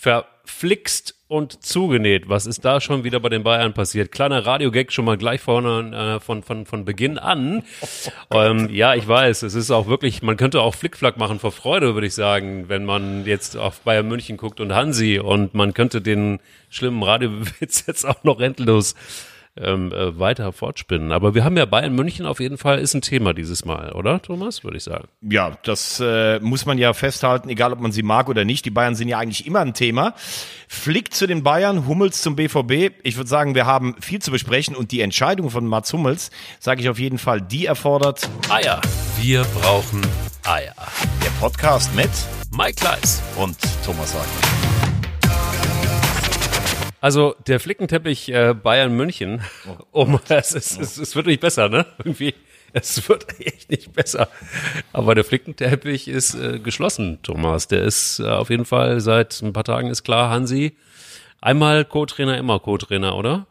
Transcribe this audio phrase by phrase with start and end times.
[0.00, 2.28] verflixt und zugenäht.
[2.28, 4.10] Was ist da schon wieder bei den Bayern passiert?
[4.10, 7.64] Kleiner Radiogag schon mal gleich vorne äh, von, von, von Beginn an.
[8.30, 11.94] ähm, ja, ich weiß, es ist auch wirklich, man könnte auch Flickflack machen vor Freude,
[11.94, 16.00] würde ich sagen, wenn man jetzt auf Bayern München guckt und Hansi und man könnte
[16.00, 16.40] den
[16.70, 18.94] schlimmen Radiowitz jetzt auch noch endlos
[19.56, 21.12] ähm, äh, weiter fortspinnen.
[21.12, 24.22] Aber wir haben ja Bayern München auf jeden Fall ist ein Thema dieses Mal, oder
[24.22, 25.08] Thomas, würde ich sagen.
[25.20, 28.64] Ja, das äh, muss man ja festhalten, egal ob man sie mag oder nicht.
[28.64, 30.14] Die Bayern sind ja eigentlich immer ein Thema.
[30.68, 32.94] Flick zu den Bayern, Hummels zum BVB.
[33.02, 36.80] Ich würde sagen, wir haben viel zu besprechen und die Entscheidung von Mats Hummels, sage
[36.80, 38.80] ich auf jeden Fall, die erfordert Eier.
[39.20, 40.00] Wir brauchen
[40.44, 40.74] Eier.
[41.24, 42.10] Der Podcast mit
[42.56, 44.79] Mike Kleiss und Thomas Wagner.
[47.00, 49.42] Also der Flickenteppich äh, Bayern München,
[49.90, 51.86] um es, es, es, es wird nicht besser, ne?
[51.98, 52.34] Irgendwie,
[52.72, 54.28] es wird echt nicht besser.
[54.92, 57.68] Aber der Flickenteppich ist äh, geschlossen, Thomas.
[57.68, 60.76] Der ist äh, auf jeden Fall seit ein paar Tagen ist klar, Hansi.
[61.40, 63.46] Einmal Co-Trainer, immer Co-Trainer, oder?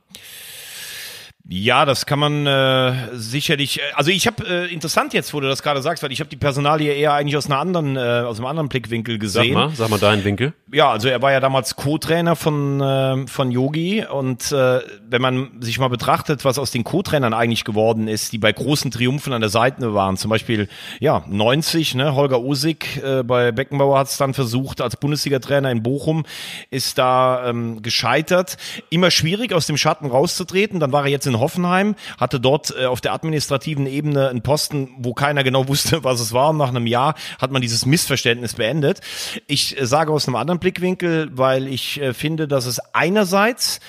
[1.47, 3.79] Ja, das kann man äh, sicherlich.
[3.79, 6.29] Äh, also ich habe äh, interessant jetzt, wo du das gerade sagst, weil ich habe
[6.29, 9.53] die Personalie eher eigentlich aus einer anderen, äh, aus einem anderen Blickwinkel gesehen.
[9.53, 10.53] Sag mal, sag mal deinen Winkel.
[10.71, 15.61] Ja, also er war ja damals Co-Trainer von äh, von Yogi und äh, wenn man
[15.61, 19.41] sich mal betrachtet, was aus den Co-Trainern eigentlich geworden ist, die bei großen Triumphen an
[19.41, 20.67] der Seite waren, zum Beispiel
[20.99, 25.83] ja 90, ne, Holger Osig äh, bei Beckenbauer hat es dann versucht als Bundesliga-Trainer in
[25.83, 26.25] Bochum,
[26.69, 28.57] ist da ähm, gescheitert.
[28.89, 30.79] Immer schwierig aus dem Schatten rauszutreten.
[30.79, 34.89] Dann war er jetzt in Hoffenheim, hatte dort äh, auf der administrativen Ebene einen Posten,
[34.97, 36.49] wo keiner genau wusste, was es war.
[36.49, 39.01] Und nach einem Jahr hat man dieses Missverständnis beendet.
[39.47, 43.79] Ich äh, sage aus einem anderen Blickwinkel, weil ich äh, finde, dass es einerseits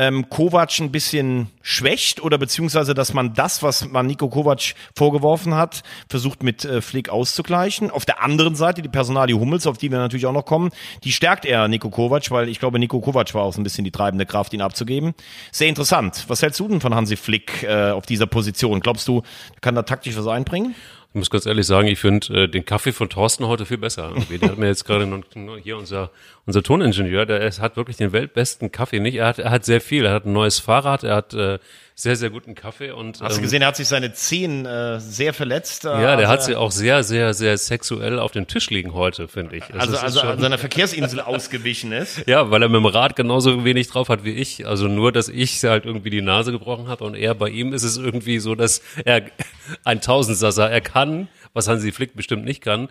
[0.00, 5.54] ähm, Kovac ein bisschen schwächt oder beziehungsweise, dass man das, was man Nico Kovac vorgeworfen
[5.54, 7.90] hat, versucht mit äh, Flick auszugleichen.
[7.90, 10.70] Auf der anderen Seite die Personalie Hummels, auf die wir natürlich auch noch kommen,
[11.04, 13.84] die stärkt er Nico Kovac, weil ich glaube, Nico Kovac war auch so ein bisschen
[13.84, 15.12] die treibende Kraft, ihn abzugeben.
[15.52, 16.24] Sehr interessant.
[16.28, 18.80] Was hältst du denn von Hansi Flick äh, auf dieser Position?
[18.80, 19.22] Glaubst du,
[19.60, 20.74] kann da taktisch was einbringen?
[21.12, 24.12] Ich muss ganz ehrlich sagen, ich finde äh, den Kaffee von Thorsten heute viel besser.
[24.30, 25.22] Der hat mir jetzt gerade
[25.60, 26.10] hier unser,
[26.46, 29.16] unser Toningenieur, der ist, hat wirklich den weltbesten Kaffee nicht.
[29.16, 30.04] Er hat, er hat sehr viel.
[30.04, 31.58] Er hat ein neues Fahrrad, er hat äh,
[31.94, 33.20] sehr, sehr guten Kaffee und.
[33.20, 35.84] Hast ähm, du gesehen, er hat sich seine Zehen äh, sehr verletzt.
[35.84, 39.28] Äh, ja, der hat sie auch sehr, sehr, sehr sexuell auf dem Tisch liegen heute,
[39.28, 39.64] finde ich.
[39.74, 42.26] Also, also, also an seiner Verkehrsinsel ausgewichen ist.
[42.26, 44.66] Ja, weil er mit dem Rad genauso wenig drauf hat wie ich.
[44.66, 47.82] Also nur, dass ich halt irgendwie die Nase gebrochen habe und er bei ihm ist
[47.82, 49.22] es irgendwie so, dass er
[49.84, 52.88] ein Tausendsasser, er kann, was Hansi Flick bestimmt nicht kann,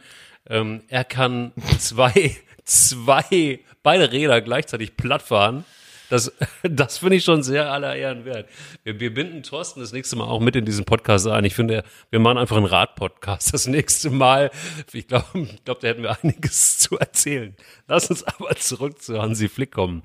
[0.47, 2.35] ähm, er kann zwei,
[2.69, 5.65] zwei, beide Räder gleichzeitig platt fahren
[6.09, 8.49] das, das finde ich schon sehr aller Ehren wert.
[8.83, 11.45] Wir, wir binden Thorsten das nächste Mal auch mit in diesen Podcast ein.
[11.45, 14.51] Ich finde, wir machen einfach einen Rad-Podcast das nächste Mal.
[14.91, 17.55] Ich glaube, ich glaub, da hätten wir einiges zu erzählen.
[17.87, 20.03] Lass uns aber zurück zu Hansi Flick kommen.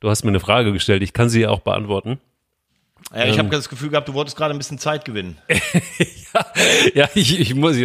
[0.00, 1.02] Du hast mir eine Frage gestellt.
[1.02, 2.20] Ich kann sie auch beantworten.
[3.14, 5.38] Ja, ich ähm, habe das Gefühl gehabt, du wolltest gerade ein bisschen Zeit gewinnen.
[5.48, 6.46] ja,
[6.94, 7.76] ja ich, ich muss,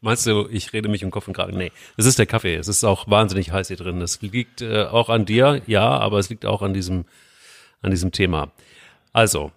[0.00, 1.56] meinst du, ich rede mich um Kopf und Kragen?
[1.56, 2.54] Nee, es ist der Kaffee.
[2.54, 4.00] Es ist auch wahnsinnig heiß hier drin.
[4.00, 7.04] Das liegt äh, auch an dir, ja, aber es liegt auch an diesem,
[7.82, 8.52] an diesem Thema.
[9.12, 9.52] Also,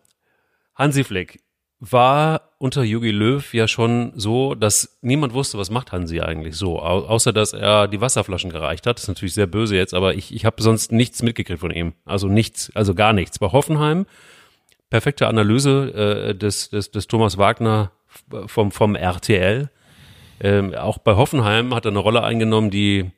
[0.76, 1.40] Hansi Flick
[1.80, 6.82] war unter Jogi Löw ja schon so, dass niemand wusste, was macht Hansi eigentlich so,
[6.82, 8.98] au außer dass er die Wasserflaschen gereicht hat.
[8.98, 11.94] Das ist natürlich sehr böse jetzt, aber ich, ich habe sonst nichts mitgekriegt von ihm.
[12.06, 13.38] Also nichts, also gar nichts.
[13.40, 14.06] Bei Hoffenheim
[14.94, 17.92] perfekte Analyse äh, des, des, des Thomas Wagner
[18.46, 19.72] vom, vom RTL.
[20.40, 23.10] Ähm, auch bei Hoffenheim hat er eine Rolle eingenommen, die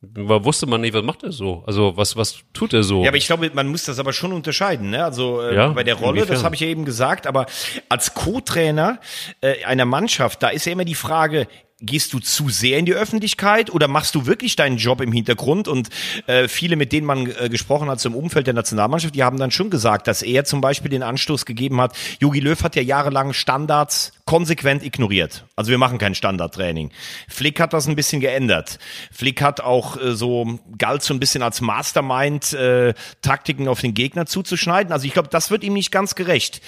[0.00, 1.64] wusste man nicht, was macht er so?
[1.66, 3.02] Also was was tut er so?
[3.02, 4.90] Ja, aber ich glaube, man muss das aber schon unterscheiden.
[4.90, 5.04] Ne?
[5.04, 6.34] Also äh, ja, bei der Rolle, inwiefern?
[6.34, 7.46] das habe ich ja eben gesagt, aber
[7.88, 9.00] als Co-Trainer
[9.40, 11.48] äh, einer Mannschaft, da ist ja immer die Frage,
[11.82, 15.68] gehst du zu sehr in die Öffentlichkeit oder machst du wirklich deinen Job im Hintergrund?
[15.68, 15.88] Und
[16.26, 19.50] äh, viele, mit denen man äh, gesprochen hat zum Umfeld der Nationalmannschaft, die haben dann
[19.50, 21.96] schon gesagt, dass er zum Beispiel den Anstoß gegeben hat.
[22.20, 25.44] Jogi Löw hat ja jahrelang Standards konsequent ignoriert.
[25.56, 26.90] Also wir machen kein Standardtraining.
[27.28, 28.78] Flick hat das ein bisschen geändert.
[29.10, 33.94] Flick hat auch äh, so galt so ein bisschen als Mastermind äh, Taktiken auf den
[33.94, 34.92] Gegner zuzuschneiden.
[34.92, 36.62] Also ich glaube, das wird ihm nicht ganz gerecht.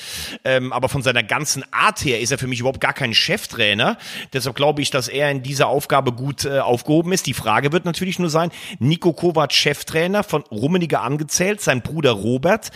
[0.44, 3.96] Ähm, aber von seiner ganzen Art her ist er für mich überhaupt gar kein Cheftrainer.
[4.32, 7.26] Deshalb glaube ich, dass dass er in dieser Aufgabe gut äh, aufgehoben ist.
[7.26, 12.70] Die Frage wird natürlich nur sein, Nico Kovac, Cheftrainer von Rummeniger angezählt, sein Bruder Robert,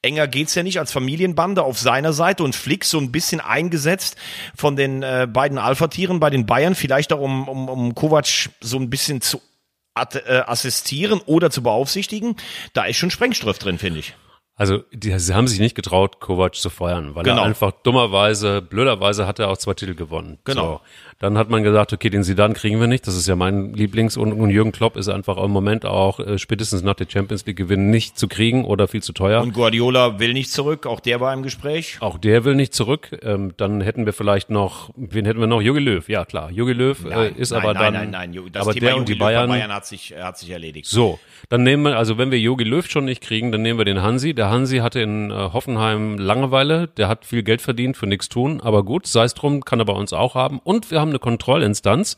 [0.00, 4.16] enger geht's ja nicht als Familienbande auf seiner Seite und Flick so ein bisschen eingesetzt
[4.56, 8.78] von den äh, beiden Alpha-Tieren bei den Bayern, vielleicht auch um, um, um Kovac so
[8.78, 9.42] ein bisschen zu
[9.94, 12.36] äh, assistieren oder zu beaufsichtigen.
[12.72, 14.14] Da ist schon Sprengstoff drin, finde ich.
[14.58, 17.42] Also die, sie haben sich nicht getraut, Kovac zu feuern, weil genau.
[17.42, 20.38] er einfach dummerweise, blöderweise hat er auch zwei Titel gewonnen.
[20.44, 20.62] Genau.
[20.76, 20.80] So.
[21.18, 23.06] Dann hat man gesagt, okay, den Sidan kriegen wir nicht.
[23.06, 26.38] Das ist ja mein Lieblings- und, und Jürgen Klopp ist einfach im Moment auch äh,
[26.38, 29.40] spätestens nach der Champions League Gewinn nicht zu kriegen oder viel zu teuer.
[29.40, 31.96] Und Guardiola will nicht zurück, auch der war im Gespräch.
[32.00, 33.18] Auch der will nicht zurück.
[33.22, 35.62] Ähm, dann hätten wir vielleicht noch, wen hätten wir noch?
[35.62, 36.06] Jogi Löw.
[36.06, 37.94] Ja klar, Jogi Löw äh, nein, äh, ist nein, aber nein, dann.
[37.94, 40.50] Nein, nein, nein, das aber Thema der und die Bayern, Bayern hat sich, hat sich
[40.50, 40.86] erledigt.
[40.86, 41.18] So,
[41.48, 44.02] dann nehmen wir, also wenn wir Jogi Löw schon nicht kriegen, dann nehmen wir den
[44.02, 44.34] Hansi.
[44.34, 48.60] Der Hansi hatte in äh, Hoffenheim Langeweile, der hat viel Geld verdient für nichts tun,
[48.60, 50.58] aber gut, sei es drum, kann er bei uns auch haben.
[50.62, 52.16] Und wir haben eine Kontrollinstanz.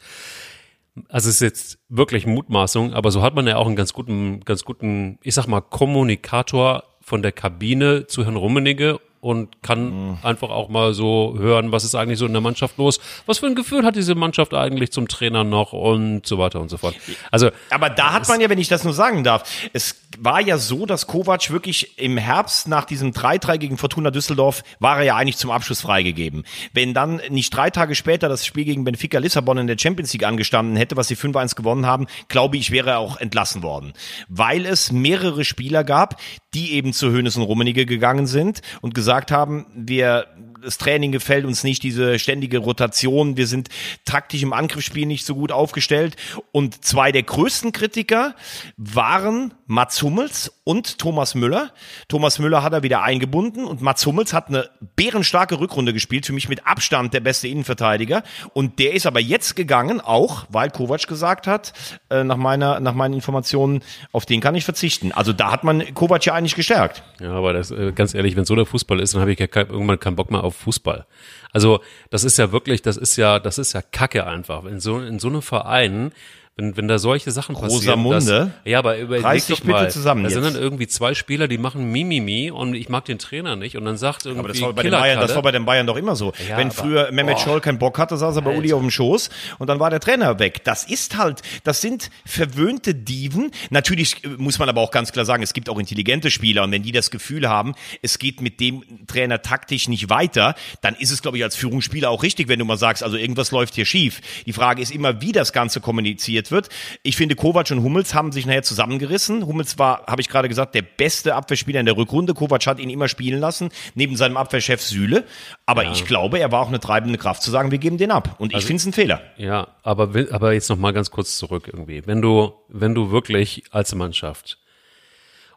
[1.09, 4.41] Also es ist jetzt wirklich Mutmaßung, aber so hat man ja auch einen ganz guten,
[4.41, 10.19] ganz guten, ich sag mal, Kommunikator von der Kabine zu Herrn Rummenigge und kann mhm.
[10.23, 13.47] einfach auch mal so hören, was ist eigentlich so in der Mannschaft los, was für
[13.47, 16.95] ein Gefühl hat diese Mannschaft eigentlich zum Trainer noch und so weiter und so fort.
[17.31, 20.59] Also, aber da hat man ja, wenn ich das nur sagen darf, es war ja
[20.59, 25.17] so, dass Kovac wirklich im Herbst nach diesem 3-3 gegen Fortuna Düsseldorf war er ja
[25.17, 26.45] eigentlich zum Abschluss freigegeben.
[26.73, 30.25] Wenn dann nicht drei Tage später das Spiel gegen Benfica Lissabon in der Champions League
[30.25, 33.93] angestanden hätte, was sie 5-1 gewonnen haben, glaube ich, wäre er auch entlassen worden.
[34.29, 36.21] Weil es mehrere Spieler gab,
[36.55, 40.27] die eben zu Hönes und Rummenigge gegangen sind und gesagt haben, wir
[40.63, 43.69] das Training gefällt uns nicht, diese ständige Rotation, wir sind
[44.05, 46.17] taktisch im Angriffsspiel nicht so gut aufgestellt.
[46.53, 48.35] Und zwei der größten Kritiker
[48.77, 51.73] waren Mats Hummels und Thomas Müller.
[52.09, 56.33] Thomas Müller hat er wieder eingebunden und Mats Hummels hat eine bärenstarke Rückrunde gespielt, für
[56.33, 58.23] mich mit Abstand der beste Innenverteidiger.
[58.55, 61.73] Und der ist aber jetzt gegangen, auch weil Kovac gesagt hat,
[62.11, 63.83] äh, nach meiner, nach meinen Informationen,
[64.13, 65.13] auf den kann ich verzichten.
[65.13, 67.03] Also da hat man Kovac ja eigentlich gestärkt.
[67.21, 69.47] Ja, aber das, äh, ganz ehrlich, wenn so der Fußball ist, dann habe ich ja
[69.55, 71.07] irgendwann keinen Bock mehr auf Fußball.
[71.53, 71.81] Also
[72.11, 74.65] das ist ja wirklich, das ist ja, das ist ja Kacke einfach.
[74.65, 76.13] In so, in so einem Verein
[76.59, 78.01] wenn, wenn da solche Sachen passieren.
[78.01, 78.19] Rosamunde.
[78.19, 80.35] Dass, ja, aber überleg doch mal, bitte zusammen da jetzt.
[80.35, 83.85] sind dann irgendwie zwei Spieler, die machen Mimimi und ich mag den Trainer nicht und
[83.85, 85.97] dann sagt irgendwie aber das war bei den Bayern, das war bei den Bayern doch
[85.97, 86.33] immer so.
[86.49, 88.59] Ja, wenn aber, früher Mehmet Scholl keinen Bock hatte, saß er bei Alter.
[88.59, 90.65] Uli auf dem Schoß und dann war der Trainer weg.
[90.65, 93.53] Das ist halt, das sind verwöhnte Diven.
[93.71, 96.73] Natürlich äh, muss man aber auch ganz klar sagen, es gibt auch intelligente Spieler und
[96.73, 101.13] wenn die das Gefühl haben, es geht mit dem Trainer taktisch nicht weiter, dann ist
[101.13, 103.85] es, glaube ich, als Führungsspieler auch richtig, wenn du mal sagst, also irgendwas läuft hier
[103.85, 104.21] schief.
[104.45, 106.69] Die Frage ist immer, wie das Ganze kommuniziert wird.
[107.03, 109.47] Ich finde, finde, Kovac und Hummels haben sich nachher zusammengerissen.
[109.47, 112.33] Hummels war, habe ich gerade gesagt, der beste Abwehrspieler in der Rückrunde.
[112.33, 115.25] Kovac hat ihn immer spielen lassen, neben seinem Abwehrchef Süle.
[115.67, 115.93] Aber ja.
[115.93, 118.37] ich glaube, er war auch eine treibende Kraft zu sagen, wir geben den ab.
[118.39, 119.21] Und also, ich finde es ein Fehler.
[119.37, 122.07] Ja, aber, aber jetzt noch mal ganz kurz zurück irgendwie.
[122.07, 124.59] Wenn du, wenn du wirklich als Mannschaft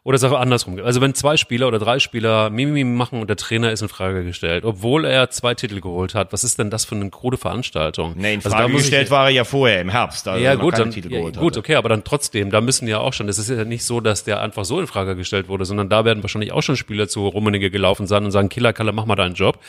[0.04, 0.80] oder ist auch andersrum.
[0.82, 4.24] Also wenn zwei Spieler oder drei Spieler Mimimi machen und der Trainer ist in Frage
[4.24, 8.14] gestellt, obwohl er zwei Titel geholt hat, was ist denn das für eine krude Veranstaltung?
[8.16, 10.76] Nee, in also Frage also gestellt war er ja vorher im Herbst, also ja, gut,
[10.76, 13.64] dann, ja, gut, okay, aber dann trotzdem, da müssen ja auch schon, das ist ja
[13.64, 16.62] nicht so, dass der einfach so in Frage gestellt wurde, sondern da werden wahrscheinlich auch
[16.62, 19.60] schon Spieler zu Rummenigge gelaufen sein und sagen, Killer, Kalle, mach mal deinen Job.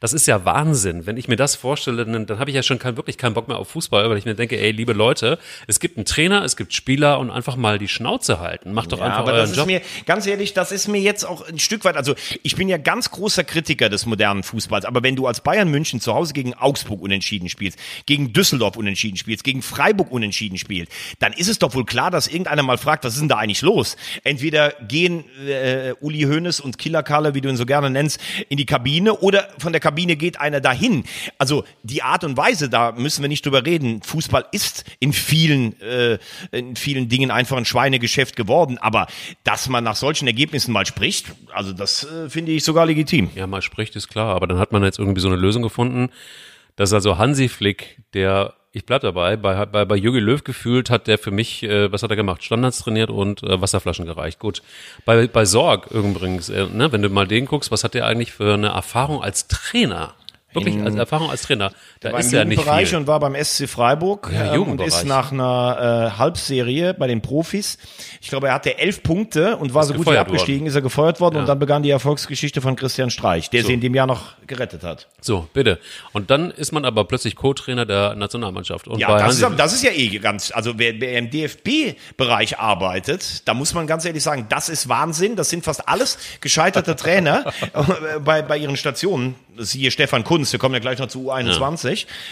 [0.00, 1.06] Das ist ja Wahnsinn.
[1.06, 3.48] Wenn ich mir das vorstelle, dann, dann habe ich ja schon kein, wirklich keinen Bock
[3.48, 6.56] mehr auf Fußball, weil ich mir denke, ey, liebe Leute, es gibt einen Trainer, es
[6.56, 8.72] gibt Spieler und einfach mal die Schnauze halten.
[8.72, 9.68] Macht doch ja, einfach euren Job.
[9.78, 12.78] Mir, ganz ehrlich, das ist mir jetzt auch ein Stück weit, also ich bin ja
[12.78, 16.54] ganz großer Kritiker des modernen Fußballs, aber wenn du als Bayern München zu Hause gegen
[16.54, 21.74] Augsburg unentschieden spielst, gegen Düsseldorf unentschieden spielst, gegen Freiburg unentschieden spielst, dann ist es doch
[21.74, 23.96] wohl klar, dass irgendeiner mal fragt, was ist denn da eigentlich los?
[24.24, 28.56] Entweder gehen äh, Uli Hoeneß und Killer Kalle, wie du ihn so gerne nennst, in
[28.56, 31.04] die Kabine oder von der Kabine geht einer dahin.
[31.38, 34.02] Also die Art und Weise, da müssen wir nicht drüber reden.
[34.02, 36.18] Fußball ist in vielen, äh,
[36.52, 39.06] in vielen Dingen einfach ein Schweinegeschäft geworden, aber
[39.68, 43.28] dass man nach solchen Ergebnissen mal spricht, also das äh, finde ich sogar legitim.
[43.34, 46.08] Ja, mal spricht, ist klar, aber dann hat man jetzt irgendwie so eine Lösung gefunden,
[46.76, 51.06] dass also Hansi Flick, der ich bleib dabei, bei, bei, bei Jürgen Löw gefühlt hat
[51.06, 52.42] der für mich, äh, was hat er gemacht?
[52.42, 54.38] Standards trainiert und äh, Wasserflaschen gereicht.
[54.38, 54.62] Gut.
[55.04, 58.32] Bei, bei Sorg übrigens, äh, ne, wenn du mal den guckst, was hat der eigentlich
[58.32, 60.14] für eine Erfahrung als Trainer?
[60.54, 61.72] Wirklich als Erfahrung als Trainer.
[62.00, 62.96] Da ist ja nicht viel.
[62.96, 67.22] und war beim SC Freiburg ja, ähm, und ist nach einer äh, Halbserie bei den
[67.22, 67.78] Profis.
[68.20, 70.66] Ich glaube, er hatte elf Punkte und war ist so gut wie abgestiegen, worden.
[70.68, 71.40] ist er gefeuert worden ja.
[71.42, 73.68] und dann begann die Erfolgsgeschichte von Christian Streich, der so.
[73.68, 75.08] sie in dem Jahr noch gerettet hat.
[75.20, 75.78] So, bitte.
[76.12, 78.88] Und dann ist man aber plötzlich Co-Trainer der Nationalmannschaft.
[78.88, 83.48] Und ja, das ist, das ist, ja eh ganz, also wer, wer im DFB-Bereich arbeitet,
[83.48, 85.36] da muss man ganz ehrlich sagen, das ist Wahnsinn.
[85.36, 87.52] Das sind fast alles gescheiterte Trainer
[88.24, 89.34] bei, bei ihren Stationen.
[89.60, 91.87] Siehe Stefan Kunz wir kommen ja gleich noch zu U21, ja.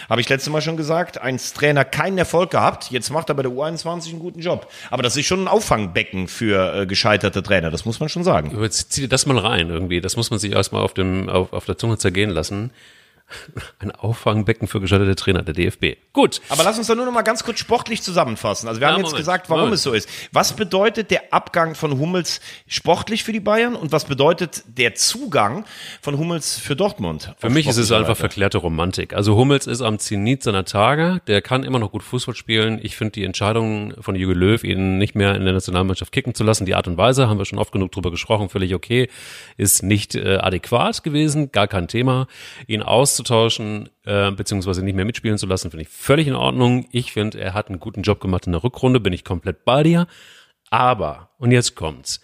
[0.09, 3.43] Habe ich letztes Mal schon gesagt, ein Trainer keinen Erfolg gehabt, jetzt macht er bei
[3.43, 4.71] der U21 einen guten Job.
[4.89, 8.57] Aber das ist schon ein Auffangbecken für äh, gescheiterte Trainer, das muss man schon sagen.
[8.61, 11.65] Jetzt zieh dir das mal rein irgendwie, das muss man sich erstmal auf, auf, auf
[11.65, 12.71] der Zunge zergehen lassen.
[13.79, 15.97] ein Auffangbecken für gescheiterte Trainer der DFB.
[16.13, 16.41] Gut.
[16.49, 18.67] Aber lass uns doch nur noch mal ganz kurz sportlich zusammenfassen.
[18.67, 19.75] Also wir ja, haben jetzt Moment, gesagt, warum Moment.
[19.75, 20.09] es so ist.
[20.31, 25.65] Was bedeutet der Abgang von Hummels sportlich für die Bayern und was bedeutet der Zugang
[26.01, 27.33] von Hummels für Dortmund?
[27.37, 28.19] Für mich ist es einfach Seite?
[28.19, 29.13] verklärte Romantik.
[29.13, 31.21] Also Hummels ist am Zenit seiner Tage.
[31.27, 32.79] Der kann immer noch gut Fußball spielen.
[32.81, 36.43] Ich finde die Entscheidung von Jürgen Löw, ihn nicht mehr in der Nationalmannschaft kicken zu
[36.43, 39.09] lassen, die Art und Weise, haben wir schon oft genug drüber gesprochen, völlig okay,
[39.57, 42.27] ist nicht äh, adäquat gewesen, gar kein Thema.
[42.67, 42.81] Ihn
[43.17, 46.87] auszutauschen, äh, beziehungsweise nicht mehr mitspielen zu lassen, finde ich völlig in Ordnung.
[46.91, 49.83] Ich finde, er hat einen guten Job gemacht in der Rückrunde, bin ich komplett bei
[49.83, 50.07] dir.
[50.69, 52.21] Aber, und jetzt kommt's,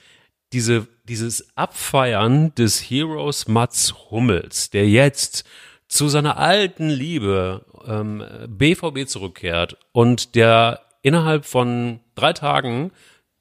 [0.52, 5.46] diese, dieses Abfeiern des Heroes Mats Hummels, der jetzt
[5.88, 12.92] zu seiner alten Liebe ähm, BVB zurückkehrt und der innerhalb von drei Tagen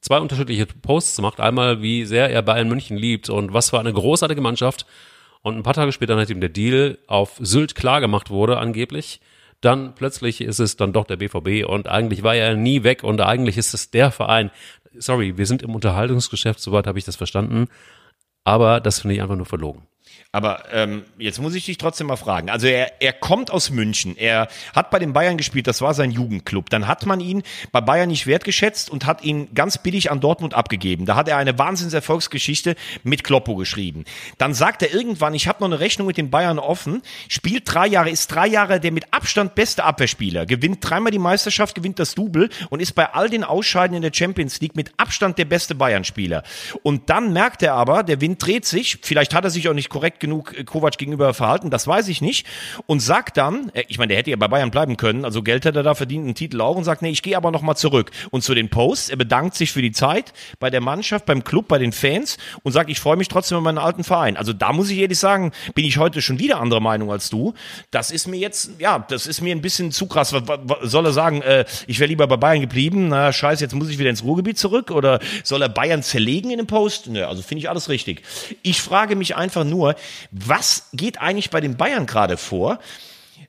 [0.00, 1.40] zwei unterschiedliche Posts macht.
[1.40, 4.86] Einmal, wie sehr er Bayern München liebt und was für eine großartige Mannschaft.
[5.42, 9.20] Und ein paar Tage später, nachdem der Deal auf Sylt klargemacht wurde, angeblich,
[9.60, 13.20] dann plötzlich ist es dann doch der BVB und eigentlich war er nie weg und
[13.20, 14.50] eigentlich ist es der Verein.
[14.94, 17.68] Sorry, wir sind im Unterhaltungsgeschäft, soweit habe ich das verstanden.
[18.44, 19.86] Aber das finde ich einfach nur verlogen.
[20.34, 22.48] Aber ähm, jetzt muss ich dich trotzdem mal fragen.
[22.48, 24.16] Also er, er kommt aus München.
[24.16, 26.70] Er hat bei den Bayern gespielt, das war sein Jugendclub.
[26.70, 30.54] Dann hat man ihn bei Bayern nicht wertgeschätzt und hat ihn ganz billig an Dortmund
[30.54, 31.04] abgegeben.
[31.04, 34.06] Da hat er eine Wahnsinnserfolgsgeschichte mit Kloppo geschrieben.
[34.38, 37.86] Dann sagt er irgendwann, ich habe noch eine Rechnung mit den Bayern offen, spielt drei
[37.86, 42.14] Jahre, ist drei Jahre der mit Abstand beste Abwehrspieler, gewinnt dreimal die Meisterschaft, gewinnt das
[42.14, 45.74] Double und ist bei all den Ausscheiden in der Champions League mit Abstand der beste
[45.74, 46.42] Bayern-Spieler.
[46.82, 49.90] Und dann merkt er aber, der Wind dreht sich, vielleicht hat er sich auch nicht
[49.90, 52.46] korrekt genug äh, Kovac gegenüber verhalten, das weiß ich nicht.
[52.86, 55.66] Und sagt dann, äh, ich meine, der hätte ja bei Bayern bleiben können, also Geld
[55.66, 58.10] hätte er da verdient, einen Titel auch und sagt, nee, ich gehe aber nochmal zurück.
[58.30, 61.68] Und zu den Posts, er bedankt sich für die Zeit bei der Mannschaft, beim Club,
[61.68, 64.38] bei den Fans und sagt, ich freue mich trotzdem über meinen alten Verein.
[64.38, 67.52] Also da muss ich ehrlich sagen, bin ich heute schon wieder anderer Meinung als du.
[67.90, 70.32] Das ist mir jetzt, ja, das ist mir ein bisschen zu krass.
[70.32, 73.08] Was, was soll er sagen, äh, ich wäre lieber bei Bayern geblieben?
[73.08, 74.90] Na, scheiße, jetzt muss ich wieder ins Ruhrgebiet zurück?
[74.90, 77.08] Oder soll er Bayern zerlegen in dem Post?
[77.08, 78.22] Nö, also finde ich alles richtig.
[78.62, 79.94] Ich frage mich einfach nur,
[80.30, 82.78] was geht eigentlich bei den Bayern gerade vor?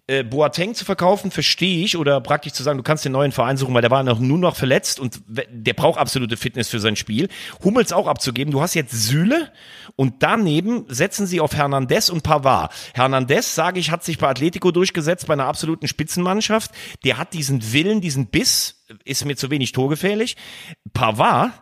[0.06, 3.56] Äh, Boateng zu verkaufen, verstehe ich, oder praktisch zu sagen, du kannst den neuen Verein
[3.56, 6.98] suchen, weil der war noch, nur noch verletzt und der braucht absolute Fitness für sein
[6.98, 7.30] Spiel.
[7.64, 8.52] Hummels auch abzugeben.
[8.52, 9.50] Du hast jetzt Süle
[9.96, 12.74] und daneben setzen sie auf Hernandez und Pavard.
[12.94, 16.72] Hernandez, sage ich, hat sich bei Atletico durchgesetzt, bei einer absoluten Spitzenmannschaft.
[17.06, 20.36] Der hat diesen Willen, diesen Biss, ist mir zu wenig torgefährlich.
[20.94, 21.54] Pavard,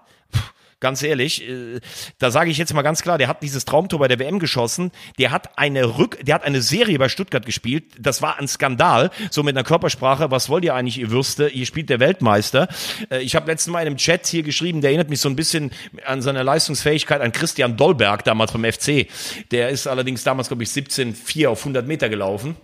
[0.82, 1.80] ganz ehrlich, äh,
[2.20, 4.92] da sage ich jetzt mal ganz klar, der hat dieses Traumtor bei der WM geschossen,
[5.18, 9.12] der hat eine Rück, der hat eine Serie bei Stuttgart gespielt, das war ein Skandal,
[9.30, 12.68] so mit einer Körpersprache, was wollt ihr eigentlich, ihr Würste, hier spielt der Weltmeister.
[13.10, 15.36] Äh, ich habe letzten Mal in einem Chat hier geschrieben, der erinnert mich so ein
[15.36, 15.72] bisschen
[16.06, 19.08] an seine Leistungsfähigkeit an Christian Dolberg, damals beim FC.
[19.52, 22.56] Der ist allerdings damals, glaube ich, 17,4 auf 100 Meter gelaufen.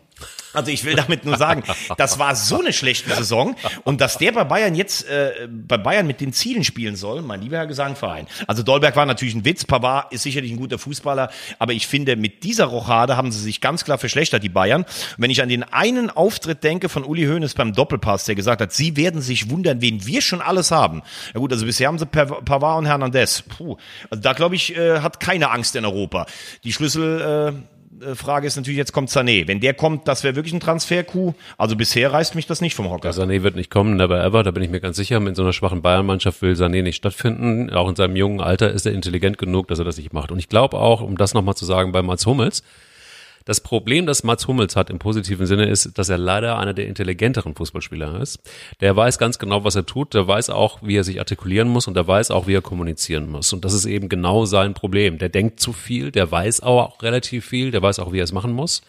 [0.58, 1.64] Also ich will damit nur sagen,
[1.98, 6.08] das war so eine schlechte Saison und dass der bei Bayern jetzt äh, bei Bayern
[6.08, 8.26] mit den Zielen spielen soll, mein lieber Herr Gesangverein.
[8.48, 12.16] Also Dolberg war natürlich ein Witz, Pavard ist sicherlich ein guter Fußballer, aber ich finde,
[12.16, 14.86] mit dieser Rochade haben sie sich ganz klar verschlechtert, die Bayern.
[15.18, 18.74] wenn ich an den einen Auftritt denke von Uli Hoeneß beim Doppelpass, der gesagt hat,
[18.74, 21.04] sie werden sich wundern, wen wir schon alles haben.
[21.36, 23.44] Ja gut, also bisher haben sie Pavard und Hernandez.
[23.44, 23.78] Puh,
[24.10, 26.26] also da glaube ich, äh, hat keine Angst in Europa.
[26.64, 27.77] Die Schlüssel äh,
[28.16, 29.48] Frage ist natürlich, jetzt kommt Sané.
[29.48, 31.34] Wenn der kommt, das wäre wirklich ein Transfer-Coup.
[31.58, 33.10] Also bisher reißt mich das nicht vom Hocker.
[33.10, 35.20] Ja, Sané wird nicht kommen, never ever, da bin ich mir ganz sicher.
[35.20, 37.70] Mit so einer schwachen Bayern-Mannschaft will Sané nicht stattfinden.
[37.72, 40.32] Auch in seinem jungen Alter ist er intelligent genug, dass er das nicht macht.
[40.32, 42.62] Und ich glaube auch, um das nochmal zu sagen, bei Mats Hummels,
[43.48, 46.86] das Problem, das Mats Hummels hat im positiven Sinne ist, dass er leider einer der
[46.86, 48.40] intelligenteren Fußballspieler ist.
[48.82, 51.88] Der weiß ganz genau, was er tut, der weiß auch, wie er sich artikulieren muss
[51.88, 53.54] und der weiß auch, wie er kommunizieren muss.
[53.54, 55.18] Und das ist eben genau sein Problem.
[55.18, 58.34] Der denkt zu viel, der weiß auch relativ viel, der weiß auch, wie er es
[58.34, 58.82] machen muss.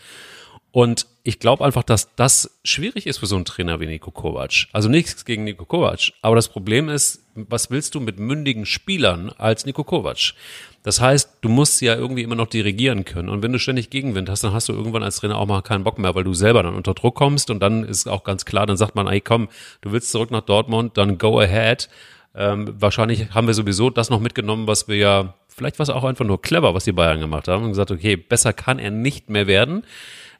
[0.70, 4.66] Und ich glaube einfach, dass das schwierig ist für so einen Trainer wie Nico Kovac.
[4.72, 6.12] Also nichts gegen Nico Kovac.
[6.20, 10.34] Aber das Problem ist, was willst du mit mündigen Spielern als Nico Kovac?
[10.82, 13.28] Das heißt, du musst ja irgendwie immer noch dirigieren können.
[13.28, 15.84] Und wenn du ständig Gegenwind hast, dann hast du irgendwann als Trainer auch mal keinen
[15.84, 17.50] Bock mehr, weil du selber dann unter Druck kommst.
[17.50, 19.48] Und dann ist auch ganz klar, dann sagt man, ey komm,
[19.80, 21.88] du willst zurück nach Dortmund, dann go ahead.
[22.34, 26.04] Ähm, wahrscheinlich haben wir sowieso das noch mitgenommen, was wir ja, vielleicht war es auch
[26.04, 29.28] einfach nur clever, was die Bayern gemacht haben und gesagt, okay, besser kann er nicht
[29.28, 29.82] mehr werden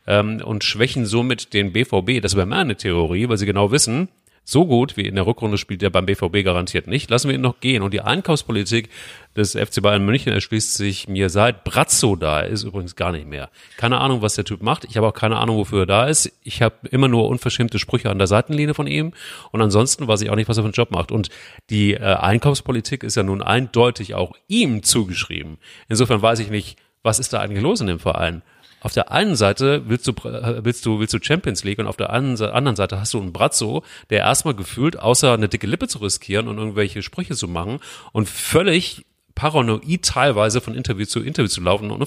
[0.09, 2.21] ähm, und schwächen somit den BVB.
[2.21, 4.09] Das wäre mehr eine Theorie, weil sie genau wissen,
[4.43, 7.11] so gut wie in der Rückrunde spielt er beim BVB garantiert nicht.
[7.11, 7.83] Lassen wir ihn noch gehen.
[7.83, 8.88] Und die Einkaufspolitik
[9.37, 13.50] des FC Bayern München erschließt sich mir seit Brazzo da ist übrigens gar nicht mehr.
[13.77, 14.87] Keine Ahnung, was der Typ macht.
[14.87, 16.33] Ich habe auch keine Ahnung, wofür er da ist.
[16.45, 19.12] Ich habe immer nur unverschämte Sprüche an der Seitenlinie von ihm.
[19.53, 21.12] Und ansonsten weiß ich auch nicht, was er für einen Job macht.
[21.12, 21.29] Und
[21.69, 25.59] die äh, Einkaufspolitik ist ja nun eindeutig auch ihm zugeschrieben.
[25.91, 28.41] Insofern weiß ich nicht, was ist da eigentlich los in dem Verein?
[28.80, 31.97] Auf der einen Seite willst du, äh, willst du, willst du Champions League und auf
[31.97, 35.99] der anderen Seite hast du einen Brazzo, der erstmal gefühlt, außer eine dicke Lippe zu
[35.99, 37.80] riskieren und irgendwelche Sprüche zu machen
[38.12, 39.04] und völlig
[39.38, 42.02] paranoid teilweise von Interview zu Interview zu laufen und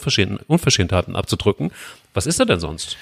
[0.47, 1.71] Unverschämtheiten abzudrücken,
[2.13, 2.97] was ist er denn sonst?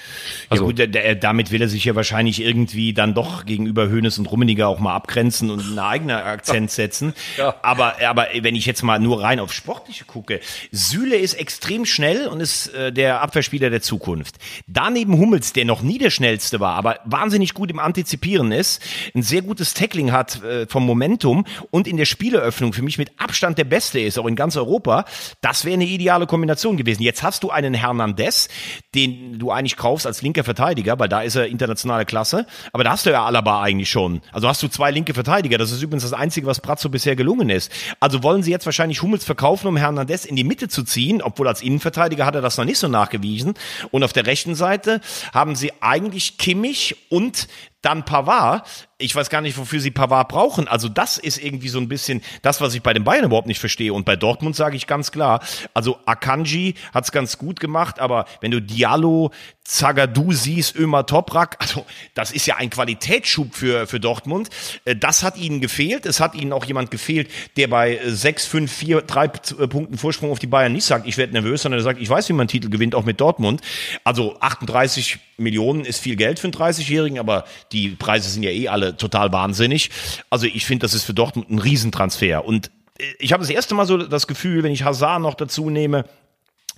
[0.48, 3.88] Also, ja gut, der, der, damit will er sich ja wahrscheinlich irgendwie dann doch gegenüber
[3.88, 7.14] Hönes und Rummeniger auch mal abgrenzen und einen eigenen Akzent setzen.
[7.36, 7.56] Ja.
[7.62, 12.28] Aber, aber wenn ich jetzt mal nur rein auf Sportliche gucke, Süle ist extrem schnell
[12.28, 14.36] und ist äh, der Abwehrspieler der Zukunft.
[14.68, 18.80] Daneben Hummels, der noch nie der schnellste war, aber wahnsinnig gut im Antizipieren ist,
[19.16, 23.10] ein sehr gutes Tackling hat äh, vom Momentum und in der Spieleröffnung für mich mit
[23.18, 25.04] Abstand der Beste ist, auch in ganz Europa.
[25.40, 27.02] Das wäre eine ideale Kombination gewesen.
[27.02, 28.48] Jetzt hast du einen Hernandez,
[28.94, 32.46] den du eigentlich kaufst als linker Verteidiger, weil da ist er internationale Klasse.
[32.72, 34.20] Aber da hast du ja Alaba eigentlich schon.
[34.32, 35.58] Also hast du zwei linke Verteidiger.
[35.58, 37.72] Das ist übrigens das Einzige, was Brazzo bisher gelungen ist.
[38.00, 41.48] Also wollen sie jetzt wahrscheinlich Hummels verkaufen, um Hernandez in die Mitte zu ziehen, obwohl
[41.48, 43.54] als Innenverteidiger hat er das noch nicht so nachgewiesen.
[43.90, 45.00] Und auf der rechten Seite
[45.32, 47.48] haben sie eigentlich Kimmich und
[47.82, 48.88] dann Pavard.
[49.00, 50.68] Ich weiß gar nicht, wofür sie Pavard brauchen.
[50.68, 53.60] Also das ist irgendwie so ein bisschen das, was ich bei den Bayern überhaupt nicht
[53.60, 53.92] verstehe.
[53.92, 55.40] Und bei Dortmund sage ich ganz klar,
[55.74, 59.30] also Akanji hat es ganz gut gemacht, aber wenn du Diallo,
[59.70, 64.50] Zagadou siehst, Ömer Toprak, also das ist ja ein Qualitätsschub für, für Dortmund.
[64.84, 66.06] Äh, das hat ihnen gefehlt.
[66.06, 70.40] Es hat ihnen auch jemand gefehlt, der bei 6, 5, 4, 3 Punkten Vorsprung auf
[70.40, 72.68] die Bayern nicht sagt, ich werde nervös, sondern der sagt, ich weiß, wie man Titel
[72.68, 73.60] gewinnt, auch mit Dortmund.
[74.02, 78.68] Also 38 Millionen ist viel Geld für einen 30-Jährigen, aber die Preise sind ja eh
[78.68, 79.90] alle total wahnsinnig.
[80.30, 82.44] Also ich finde, das ist für Dortmund ein Riesentransfer.
[82.44, 85.70] Und äh, ich habe das erste Mal so das Gefühl, wenn ich Hazard noch dazu
[85.70, 86.04] nehme,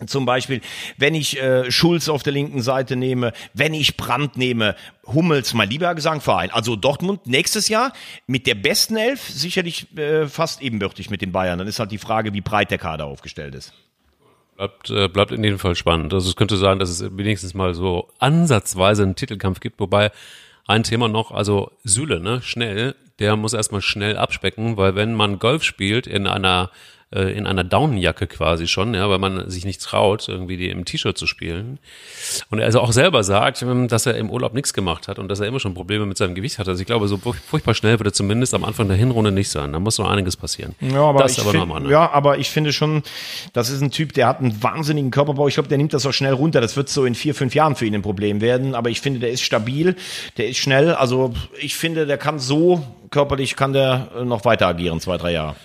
[0.07, 0.61] zum Beispiel,
[0.97, 4.75] wenn ich äh, Schulz auf der linken Seite nehme, wenn ich Brandt nehme,
[5.07, 6.51] Hummels, mein lieber Gesangverein.
[6.51, 7.93] Also Dortmund nächstes Jahr
[8.27, 11.59] mit der besten Elf sicherlich äh, fast ebenbürtig mit den Bayern.
[11.59, 13.73] Dann ist halt die Frage, wie breit der Kader aufgestellt ist.
[14.57, 16.13] Bleibt, äh, bleibt in jedem Fall spannend.
[16.13, 20.11] Also es könnte sein, dass es wenigstens mal so ansatzweise einen Titelkampf gibt, wobei
[20.67, 25.39] ein Thema noch, also Süle, ne, schnell, der muss erstmal schnell abspecken, weil wenn man
[25.39, 26.71] Golf spielt in einer
[27.15, 30.85] äh, in einer Daunenjacke quasi schon, ja, weil man sich nicht traut, irgendwie die im
[30.85, 31.79] T-Shirt zu spielen.
[32.51, 35.29] Und er also auch selber sagt, ähm, dass er im Urlaub nichts gemacht hat und
[35.29, 36.69] dass er immer schon Probleme mit seinem Gewicht hat.
[36.69, 39.73] Also ich glaube, so furchtbar schnell wird er zumindest am Anfang der Hinrunde nicht sein.
[39.73, 40.75] Da muss noch einiges passieren.
[40.81, 41.91] Ja, aber, das ich, aber find, ne?
[41.91, 43.03] ja, aber ich finde schon,
[43.53, 45.49] das ist ein Typ, der hat einen wahnsinnigen Körperbau.
[45.49, 46.61] Ich glaube, der nimmt das auch schnell runter.
[46.61, 48.75] Das wird so in vier, fünf Jahren für ihn ein Problem werden.
[48.75, 49.97] Aber ich finde, der ist stabil,
[50.37, 50.95] der ist schnell.
[50.95, 55.57] Also ich finde, der kann so körperlich, kann der noch weiter agieren, zwei, drei Jahre.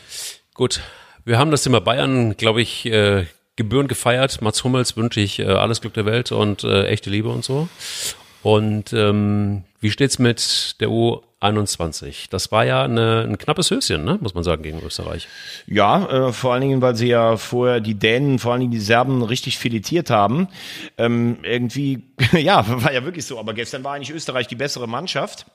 [0.53, 0.81] Gut,
[1.27, 3.25] wir haben das Thema Bayern, glaube ich, äh,
[3.57, 4.41] gebührend gefeiert.
[4.41, 7.67] Mats Hummels wünsche ich äh, alles Glück der Welt und äh, echte Liebe und so.
[8.43, 12.29] Und ähm, wie steht's mit der U21?
[12.29, 14.17] Das war ja eine, ein knappes Höschen, ne?
[14.21, 15.27] muss man sagen, gegen Österreich.
[15.65, 18.79] Ja, äh, vor allen Dingen, weil sie ja vorher die Dänen, vor allen Dingen die
[18.79, 20.47] Serben richtig filetiert haben.
[20.97, 23.37] Ähm, irgendwie, ja, war ja wirklich so.
[23.37, 25.45] Aber gestern war eigentlich Österreich die bessere Mannschaft.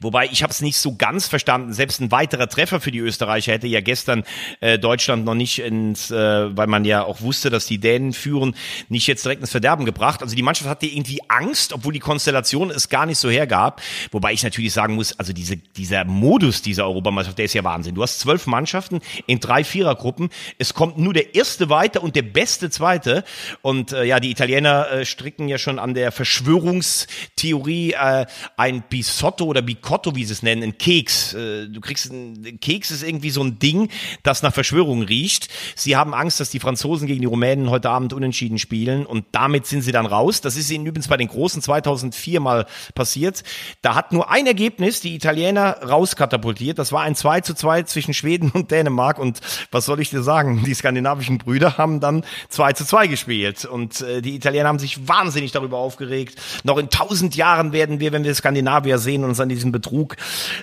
[0.00, 1.72] Wobei ich habe es nicht so ganz verstanden.
[1.72, 4.24] Selbst ein weiterer Treffer für die Österreicher hätte ja gestern
[4.60, 8.54] äh, Deutschland noch nicht ins, äh, weil man ja auch wusste, dass die Dänen führen,
[8.88, 10.22] nicht jetzt direkt ins Verderben gebracht.
[10.22, 13.80] Also die Mannschaft hatte irgendwie Angst, obwohl die Konstellation es gar nicht so hergab.
[14.10, 17.94] Wobei ich natürlich sagen muss, also diese, dieser Modus dieser Europameisterschaft, der ist ja Wahnsinn.
[17.94, 20.30] Du hast zwölf Mannschaften in drei Vierergruppen.
[20.58, 23.24] Es kommt nur der erste weiter und der beste zweite.
[23.62, 29.49] Und äh, ja, die Italiener äh, stricken ja schon an der Verschwörungstheorie äh, ein Bisotto
[29.50, 31.34] oder Bicotto, wie sie es nennen, ein Keks.
[31.34, 33.90] Äh, du kriegst ein Keks ist irgendwie so ein Ding,
[34.22, 35.48] das nach Verschwörung riecht.
[35.74, 39.66] Sie haben Angst, dass die Franzosen gegen die Rumänen heute Abend unentschieden spielen und damit
[39.66, 40.40] sind sie dann raus.
[40.40, 43.42] Das ist ihnen übrigens bei den Großen 2004 mal passiert.
[43.82, 46.78] Da hat nur ein Ergebnis die Italiener rauskatapultiert.
[46.78, 49.40] Das war ein 2 zu 2 zwischen Schweden und Dänemark und
[49.72, 50.62] was soll ich dir sagen?
[50.64, 55.08] Die skandinavischen Brüder haben dann 2 zu 2 gespielt und äh, die Italiener haben sich
[55.08, 56.40] wahnsinnig darüber aufgeregt.
[56.62, 60.16] Noch in tausend Jahren werden wir, wenn wir Skandinavier sehen, uns an diesen Betrug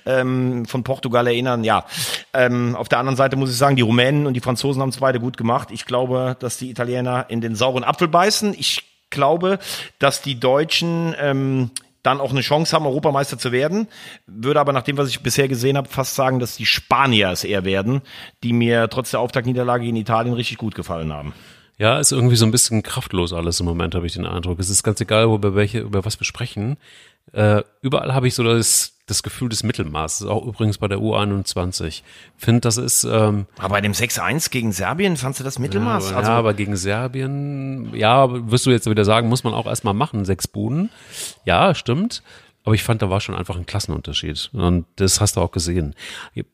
[0.05, 1.63] ähm, von Portugal erinnern.
[1.63, 1.85] Ja,
[2.33, 4.97] ähm, auf der anderen Seite muss ich sagen, die Rumänen und die Franzosen haben es
[4.97, 5.69] beide gut gemacht.
[5.71, 8.53] Ich glaube, dass die Italiener in den sauren Apfel beißen.
[8.57, 9.59] Ich glaube,
[9.99, 11.71] dass die Deutschen ähm,
[12.03, 13.87] dann auch eine Chance haben, Europameister zu werden.
[14.25, 17.43] Würde aber nach dem, was ich bisher gesehen habe, fast sagen, dass die Spanier es
[17.43, 18.01] eher werden,
[18.43, 21.33] die mir trotz der Auftaktniederlage in Italien richtig gut gefallen haben.
[21.77, 24.59] Ja, ist irgendwie so ein bisschen kraftlos alles im Moment, habe ich den Eindruck.
[24.59, 26.77] Es ist ganz egal, über welche, über was wir sprechen.
[27.33, 32.01] Äh, überall habe ich so das, das Gefühl des Mittelmaßes, auch übrigens bei der U21.
[32.37, 33.03] Finde, das ist.
[33.03, 36.11] Ähm, aber bei dem 6-1 gegen Serbien fandst du das Mittelmaß?
[36.11, 39.65] Ja, also, ja, aber gegen Serbien, ja, wirst du jetzt wieder sagen, muss man auch
[39.65, 40.89] erstmal machen, sechs Buden.
[41.45, 42.23] Ja, stimmt.
[42.67, 44.49] Aber ich fand, da war schon einfach ein Klassenunterschied.
[44.51, 45.95] Und das hast du auch gesehen.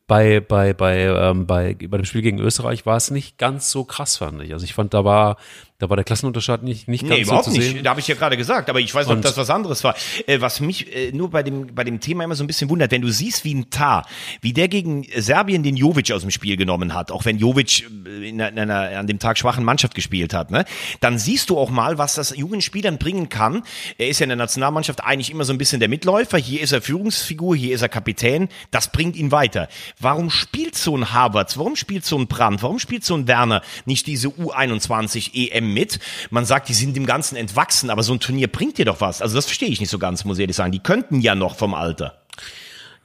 [0.06, 3.82] Bei, bei, bei, ähm, bei, bei dem Spiel gegen Österreich war es nicht ganz so
[3.82, 4.52] krass, fand ich.
[4.52, 5.38] Also ich fand, da war,
[5.78, 7.84] da war der Klassenunterschied nicht, nicht ganz nee, überhaupt so zu nicht.
[7.84, 9.96] Da habe ich ja gerade gesagt, aber ich weiß nicht, ob das was anderes war.
[10.28, 12.92] Äh, was mich äh, nur bei dem, bei dem Thema immer so ein bisschen wundert,
[12.92, 14.06] wenn du siehst, wie ein Tar,
[14.40, 18.28] wie der gegen Serbien den Jovic aus dem Spiel genommen hat, auch wenn Jovic äh,
[18.28, 20.64] in einer, in einer an dem Tag schwachen Mannschaft gespielt hat, ne?
[21.00, 23.64] dann siehst du auch mal, was das jungen Spielern bringen kann.
[23.98, 26.38] Er ist ja in der Nationalmannschaft eigentlich immer so ein bisschen der Mitläufer.
[26.38, 28.48] Hier ist er Führungsfigur, hier ist er Kapitän.
[28.70, 29.68] Das bringt ihn weiter.
[29.98, 33.62] Warum spielt so ein Havertz, warum spielt so ein Brandt, warum spielt so ein Werner
[33.86, 35.98] nicht diese U21 EM mit?
[36.30, 39.22] Man sagt, die sind dem Ganzen entwachsen, aber so ein Turnier bringt dir doch was.
[39.22, 40.72] Also das verstehe ich nicht so ganz, muss ich ehrlich sagen.
[40.72, 42.20] Die könnten ja noch vom Alter.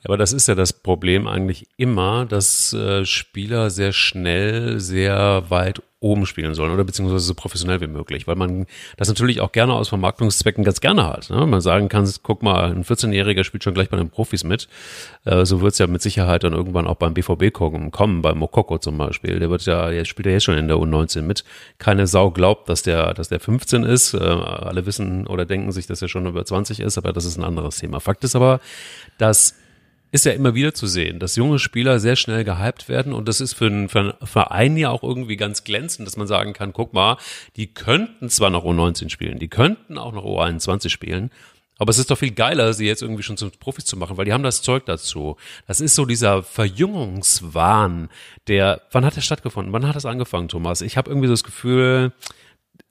[0.04, 5.82] Aber das ist ja das Problem eigentlich immer, dass äh, Spieler sehr schnell, sehr weit
[6.02, 9.74] oben spielen sollen oder beziehungsweise so professionell wie möglich, weil man das natürlich auch gerne
[9.74, 11.30] aus Vermarktungszwecken ganz gerne hat.
[11.30, 11.46] Ne?
[11.46, 14.70] Man sagen kann, guck mal, ein 14-Jähriger spielt schon gleich bei den Profis mit.
[15.26, 18.78] Äh, so wird es ja mit Sicherheit dann irgendwann auch beim BVB kommen, beim Mokoko
[18.78, 19.40] zum Beispiel.
[19.40, 21.44] Der wird ja, jetzt spielt er jetzt schon in der U19 mit.
[21.80, 24.14] Keine Sau glaubt, dass der, dass der 15 ist.
[24.14, 27.38] Äh, alle wissen oder denken sich, dass er schon über 20 ist, aber das ist
[27.38, 28.00] ein anderes Thema.
[28.00, 28.62] Fakt ist aber,
[29.18, 29.56] dass
[30.12, 33.42] ist ja immer wieder zu sehen, dass junge Spieler sehr schnell gehypt werden und das
[33.42, 36.74] ist für einen, für einen Verein ja auch irgendwie ganz glänzend, dass man sagen kann,
[36.74, 37.18] guck mal,
[37.56, 41.30] die könnten zwar noch U19 spielen, die könnten auch noch U21 spielen,
[41.80, 44.26] aber es ist doch viel geiler, sie jetzt irgendwie schon zum Profis zu machen, weil
[44.26, 45.38] die haben das Zeug dazu.
[45.66, 48.10] Das ist so dieser Verjüngungswahn,
[48.48, 49.72] der, wann hat der stattgefunden?
[49.72, 50.82] Wann hat das angefangen, Thomas?
[50.82, 52.12] Ich habe irgendwie so das Gefühl,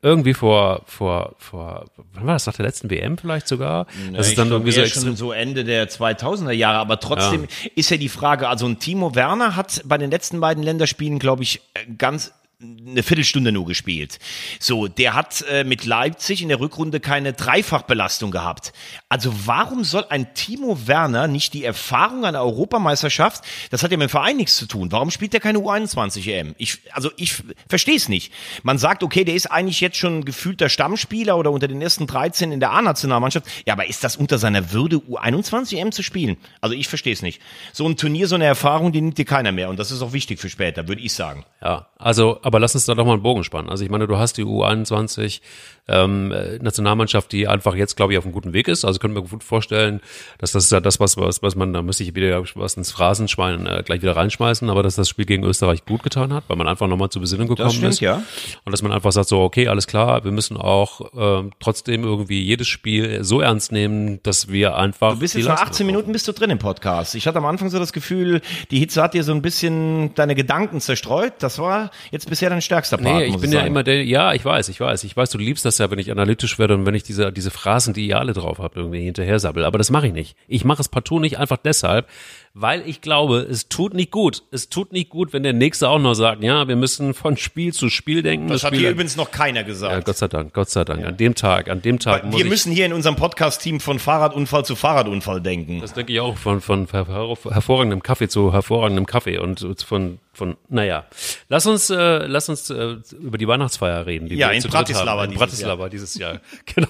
[0.01, 3.87] irgendwie vor, vor, vor, wann war das, nach der letzten WM vielleicht sogar?
[4.07, 5.17] Ja, das ist dann irgendwie so extrem.
[5.17, 7.71] so Ende der 2000er Jahre, aber trotzdem ja.
[7.75, 11.43] ist ja die Frage, also ein Timo Werner hat bei den letzten beiden Länderspielen, glaube
[11.43, 11.61] ich,
[11.97, 14.19] ganz eine Viertelstunde nur gespielt.
[14.59, 18.73] So, der hat äh, mit Leipzig in der Rückrunde keine Dreifachbelastung gehabt.
[19.09, 24.09] Also warum soll ein Timo Werner nicht die Erfahrung der Europameisterschaft, das hat ja mit
[24.09, 24.91] dem Verein nichts zu tun.
[24.91, 26.57] Warum spielt der keine U21 EM?
[26.59, 28.33] Ich, also ich verstehe es nicht.
[28.65, 32.51] Man sagt, okay, der ist eigentlich jetzt schon gefühlter Stammspieler oder unter den ersten 13
[32.51, 33.47] in der A-Nationalmannschaft.
[33.67, 36.37] Ja, aber ist das unter seiner Würde, U21 EM zu spielen?
[36.61, 37.41] Also ich verstehe es nicht.
[37.73, 39.71] So ein Turnier, so eine Erfahrung, die nimmt dir keiner mehr.
[39.71, 41.45] Und das ist auch wichtig für später, würde ich sagen.
[41.63, 43.69] Ja, also aber lass uns da doch mal einen Bogen spannen.
[43.69, 45.43] Also ich meine, du hast die U21
[45.87, 48.87] ähm, Nationalmannschaft, die einfach jetzt, glaube ich, auf einem guten Weg ist.
[48.87, 50.01] Also können wir gut vorstellen,
[50.39, 52.91] dass das ist ja das, was, was, was man, da müsste ich wieder was ins
[52.91, 56.57] Phrasenschwein äh, gleich wieder reinschmeißen, aber dass das Spiel gegen Österreich gut getan hat, weil
[56.57, 58.01] man einfach nochmal zur Besinnung gekommen das stimmt, ist.
[58.01, 58.23] Ja.
[58.65, 62.43] Und dass man einfach sagt, so, okay, alles klar, wir müssen auch äh, trotzdem irgendwie
[62.43, 65.13] jedes Spiel so ernst nehmen, dass wir einfach.
[65.13, 67.15] Du bist jetzt nach 18 Minuten bist du drin im Podcast.
[67.15, 70.35] Ich hatte am Anfang so das Gefühl, die Hitze hat dir so ein bisschen deine
[70.35, 71.35] Gedanken zerstreut.
[71.41, 73.17] Das war jetzt bisher dein stärkster Part.
[73.17, 75.03] Nee, ich bin ja immer der, ja, ich weiß, ich weiß.
[75.03, 77.51] Ich weiß, du liebst das ja, wenn ich analytisch werde und wenn ich diese, diese
[77.51, 79.65] Phrasen, die ihr alle drauf habt, irgendwie hinterher sabbel.
[79.65, 80.37] Aber das mache ich nicht.
[80.47, 82.09] Ich mache es partout nicht einfach deshalb,
[82.55, 84.45] weil ich glaube, es tut nicht gut.
[84.53, 87.73] Es tut nicht gut, wenn der Nächste auch noch sagt, ja, wir müssen von Spiel
[87.73, 88.49] zu Spiel denken.
[88.49, 89.93] Das, das hat hier übrigens noch keiner gesagt.
[89.93, 91.01] Ja, Gott sei Dank, Gott sei Dank.
[91.01, 91.09] Ja.
[91.09, 92.33] An dem Tag, an dem Tag.
[92.33, 95.81] wir müssen hier in unserem Podcast-Team von Fahrradunfall zu Fahrradunfall denken.
[95.81, 101.07] Das denke ich auch von, von hervorragendem Kaffee zu hervorragendem Kaffee und von von, naja,
[101.49, 104.29] lass uns, äh, lass uns äh, über die Weihnachtsfeier reden.
[104.29, 105.91] Die ja, wir in Bratislava, in Bratislava Jahr.
[105.91, 106.41] dieses Jahr.
[106.65, 106.89] genau.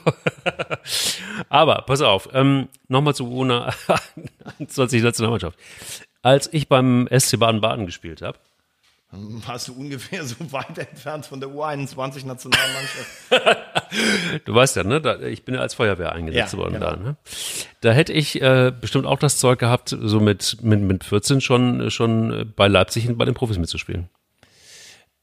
[1.49, 3.75] Aber pass auf, ähm, nochmal zu UNA
[4.59, 5.59] 21 Nationalmannschaft.
[6.23, 8.39] Als ich beim SC Baden-Baden gespielt habe,
[9.11, 13.09] warst du ungefähr so weit entfernt von der U21-Nationalmannschaft.
[14.45, 15.01] du weißt ja, ne?
[15.01, 16.91] Da, ich bin ja als Feuerwehr eingesetzt ja, worden genau.
[16.91, 16.97] da.
[16.97, 17.17] Ne?
[17.81, 21.91] Da hätte ich äh, bestimmt auch das Zeug gehabt, so mit, mit, mit 14 schon,
[21.91, 24.09] schon bei Leipzig bei den Profis mitzuspielen.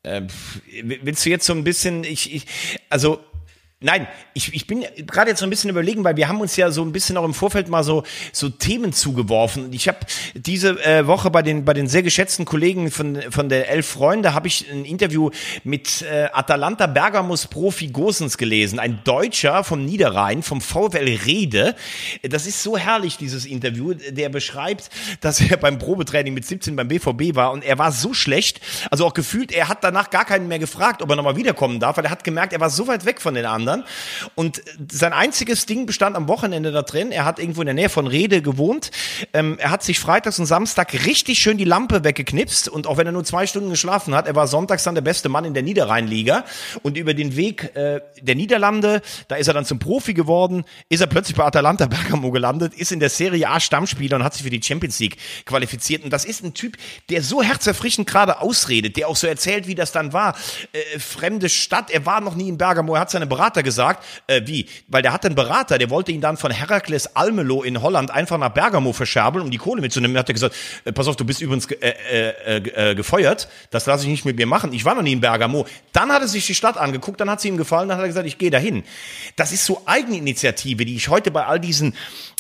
[0.03, 0.27] Ähm,
[0.83, 2.45] willst du jetzt so ein bisschen, ich, ich
[2.89, 3.19] also
[3.81, 6.71] Nein, ich, ich bin gerade jetzt so ein bisschen überlegen, weil wir haben uns ja
[6.71, 9.73] so ein bisschen auch im Vorfeld mal so, so Themen zugeworfen.
[9.73, 9.97] Ich habe
[10.33, 14.33] diese äh, Woche bei den, bei den sehr geschätzten Kollegen von, von der Elf Freunde,
[14.33, 15.29] habe ich ein Interview
[15.65, 18.79] mit äh, Atalanta Bergamos Profi Gosens gelesen.
[18.79, 21.75] Ein Deutscher vom Niederrhein, vom VfL Rede.
[22.23, 23.93] Das ist so herrlich, dieses Interview.
[23.93, 28.13] Der beschreibt, dass er beim Probetraining mit 17 beim BVB war und er war so
[28.13, 31.81] schlecht, also auch gefühlt, er hat danach gar keinen mehr gefragt, ob er nochmal wiederkommen
[31.81, 33.83] darf, weil er hat gemerkt, er war so weit weg von den anderen anderen.
[34.35, 37.11] Und sein einziges Ding bestand am Wochenende da drin.
[37.11, 38.91] Er hat irgendwo in der Nähe von Rede gewohnt.
[39.33, 42.69] Ähm, er hat sich freitags und Samstag richtig schön die Lampe weggeknipst.
[42.69, 45.29] Und auch wenn er nur zwei Stunden geschlafen hat, er war sonntags dann der beste
[45.29, 46.45] Mann in der Niederrheinliga.
[46.83, 51.01] Und über den Weg äh, der Niederlande, da ist er dann zum Profi geworden, ist
[51.01, 54.43] er plötzlich bei Atalanta Bergamo gelandet, ist in der Serie A Stammspieler und hat sich
[54.43, 56.03] für die Champions League qualifiziert.
[56.03, 56.77] Und das ist ein Typ,
[57.09, 60.35] der so herzerfrischend gerade ausredet, der auch so erzählt, wie das dann war.
[60.71, 64.05] Äh, fremde Stadt, er war noch nie in Bergamo, er hat seine Berater Berater gesagt,
[64.27, 64.65] äh, wie?
[64.87, 68.37] Weil der hat einen Berater, der wollte ihn dann von Herakles Almelo in Holland einfach
[68.37, 70.17] nach Bergamo verscherbeln, um die Kohle mitzunehmen.
[70.17, 73.85] Hat er gesagt, äh, pass auf, du bist übrigens äh, äh, äh, äh, gefeuert, das
[73.85, 74.73] lasse ich nicht mit mir machen.
[74.73, 75.65] Ich war noch nie in Bergamo.
[75.93, 78.09] Dann hat er sich die Stadt angeguckt, dann hat sie ihm gefallen, dann hat er
[78.09, 78.83] gesagt, ich gehe dahin.
[79.35, 81.93] Das ist so Eigeninitiative, die ich heute bei all diesen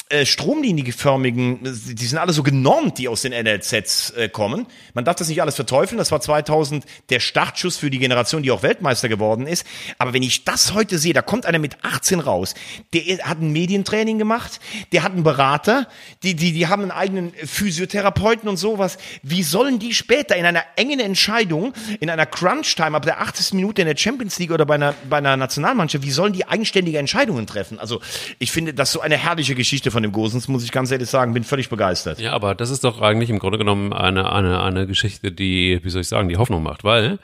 [0.09, 4.67] äh, stromlinienförmigen, die sind alle so genormt, die aus den NLZs kommen.
[4.93, 5.97] Man darf das nicht alles verteufeln.
[5.97, 9.65] Das war 2000 der Startschuss für die Generation, die auch Weltmeister geworden ist.
[9.97, 12.55] Aber wenn ich das heute sehe, da kommt einer mit 18 raus,
[12.93, 14.59] der hat ein Medientraining gemacht,
[14.91, 15.87] der hat einen Berater,
[16.23, 18.97] die, die, die haben einen eigenen Physiotherapeuten und sowas.
[19.23, 23.53] Wie sollen die später in einer engen Entscheidung, in einer Crunch-Time, ab der 80.
[23.53, 26.97] Minute in der Champions League oder bei einer, bei einer Nationalmannschaft, wie sollen die eigenständige
[26.97, 27.79] Entscheidungen treffen?
[27.79, 28.01] Also
[28.39, 31.33] ich finde das so eine herrliche Geschichte von dem Gosens, muss ich ganz ehrlich sagen,
[31.33, 32.19] bin völlig begeistert.
[32.19, 35.89] Ja, aber das ist doch eigentlich im Grunde genommen eine, eine, eine Geschichte, die, wie
[35.89, 37.19] soll ich sagen, die Hoffnung macht, weil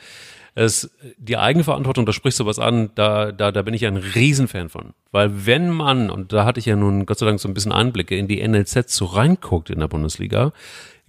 [0.53, 4.69] es, die Eigenverantwortung, da sprichst du was an, da, da, da bin ich ein Riesenfan
[4.69, 4.93] von.
[5.11, 7.71] Weil wenn man, und da hatte ich ja nun Gott sei Dank so ein bisschen
[7.71, 10.51] Einblicke in die NLZ so reinguckt in der Bundesliga,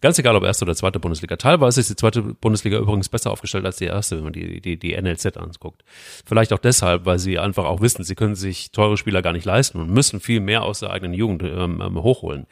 [0.03, 1.37] Ganz egal, ob erste oder zweite Bundesliga.
[1.37, 4.77] Teilweise ist die zweite Bundesliga übrigens besser aufgestellt als die erste, wenn man die, die,
[4.77, 5.85] die NLZ anguckt.
[6.27, 9.45] Vielleicht auch deshalb, weil sie einfach auch wissen, sie können sich teure Spieler gar nicht
[9.45, 12.49] leisten und müssen viel mehr aus der eigenen Jugend ähm, ähm hochholen.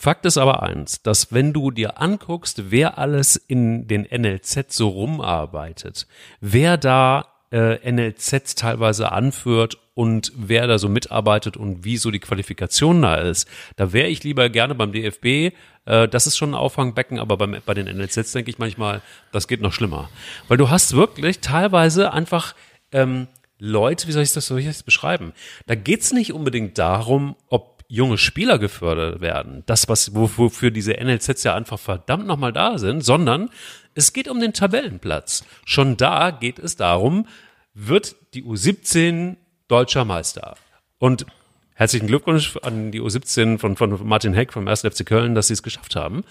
[0.00, 4.88] Fakt ist aber eins, dass wenn du dir anguckst, wer alles in den NLZ so
[4.88, 6.06] rumarbeitet,
[6.40, 12.18] wer da äh, NLZ teilweise anführt und wer da so mitarbeitet und wie so die
[12.18, 15.54] Qualifikation da ist, da wäre ich lieber gerne beim DFB.
[15.84, 19.48] Äh, das ist schon ein Auffangbecken, aber beim, bei den NLZs denke ich manchmal, das
[19.48, 20.08] geht noch schlimmer.
[20.48, 22.54] Weil du hast wirklich teilweise einfach
[22.92, 23.26] ähm,
[23.58, 25.34] Leute, wie soll ich das, soll ich das beschreiben?
[25.66, 31.42] Da geht's nicht unbedingt darum, ob junge Spieler gefördert werden, das, was, wofür diese NLZs
[31.42, 33.50] ja einfach verdammt nochmal da sind, sondern
[33.94, 35.44] es geht um den Tabellenplatz.
[35.64, 37.26] Schon da geht es darum,
[37.74, 40.54] wird die U17 deutscher Meister.
[40.98, 41.26] Und
[41.74, 44.82] herzlichen Glückwunsch an die U17 von, von Martin Heck vom 1.
[44.82, 46.22] FC Köln, dass sie es geschafft haben.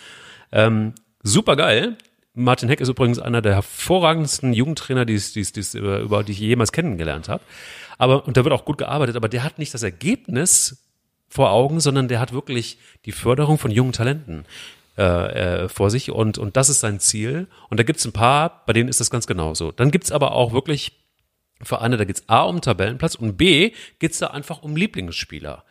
[0.53, 0.93] Ähm,
[1.23, 1.97] super geil.
[2.33, 6.71] Martin Heck ist übrigens einer der hervorragendsten Jugendtrainer, die, die, die, über die ich jemals
[6.71, 7.43] kennengelernt habe.
[7.97, 10.88] Aber, und da wird auch gut gearbeitet, aber der hat nicht das Ergebnis
[11.29, 14.45] vor Augen, sondern der hat wirklich die Förderung von jungen Talenten
[14.97, 17.47] äh, äh, vor sich und, und das ist sein Ziel.
[17.69, 19.71] Und da gibt's ein paar, bei denen ist das ganz genauso.
[19.71, 20.93] Dann gibt's aber auch wirklich
[21.61, 25.63] Vereine, da geht's A um Tabellenplatz und B geht's da einfach um Lieblingsspieler.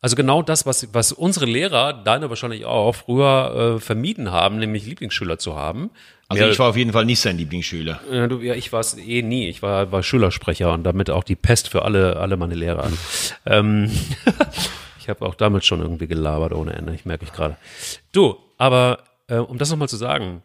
[0.00, 4.84] Also genau das, was, was unsere Lehrer, deine wahrscheinlich auch, früher äh, vermieden haben, nämlich
[4.84, 5.90] Lieblingsschüler zu haben.
[6.26, 8.00] Also ich war auf jeden Fall nicht sein Lieblingsschüler.
[8.10, 9.48] Ja, du, ja ich war es eh nie.
[9.48, 12.90] Ich war, war Schülersprecher und damit auch die Pest für alle, alle meine Lehrer.
[13.46, 13.92] ähm,
[15.02, 17.56] ich habe auch damit schon irgendwie gelabert ohne Ende, ich merke ich gerade.
[18.12, 20.42] Du, aber äh, um das nochmal zu sagen,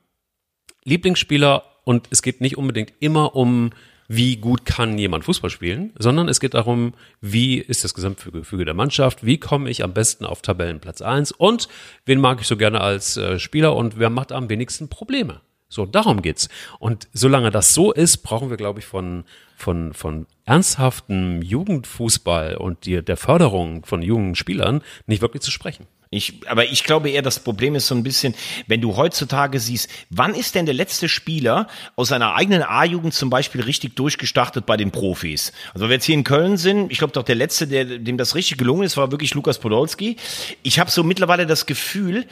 [0.84, 3.72] Lieblingsspieler und es geht nicht unbedingt immer um
[4.08, 8.74] wie gut kann jemand Fußball spielen, sondern es geht darum, wie ist das Gesamtgefüge der
[8.74, 11.68] Mannschaft, wie komme ich am besten auf Tabellenplatz eins und
[12.06, 15.42] wen mag ich so gerne als äh, Spieler und wer macht am wenigsten Probleme.
[15.70, 16.48] So, darum geht's.
[16.80, 19.26] Und solange das so ist, brauchen wir, glaube ich, von,
[19.58, 25.88] von, von ernsthaftem Jugendfußball und die, der Förderung von jungen Spielern nicht wirklich zu sprechen.
[26.10, 28.34] Ich, aber ich glaube eher, das Problem ist so ein bisschen,
[28.68, 31.68] wenn du heutzutage siehst, wann ist denn der letzte Spieler
[31.98, 35.52] aus seiner eigenen A-Jugend zum Beispiel richtig durchgestartet bei den Profis?
[35.74, 38.18] Also wenn wir jetzt hier in Köln sind, ich glaube doch der letzte, der, dem
[38.18, 40.16] das richtig gelungen ist, war wirklich Lukas Podolski.
[40.64, 42.26] Ich habe so mittlerweile das Gefühl,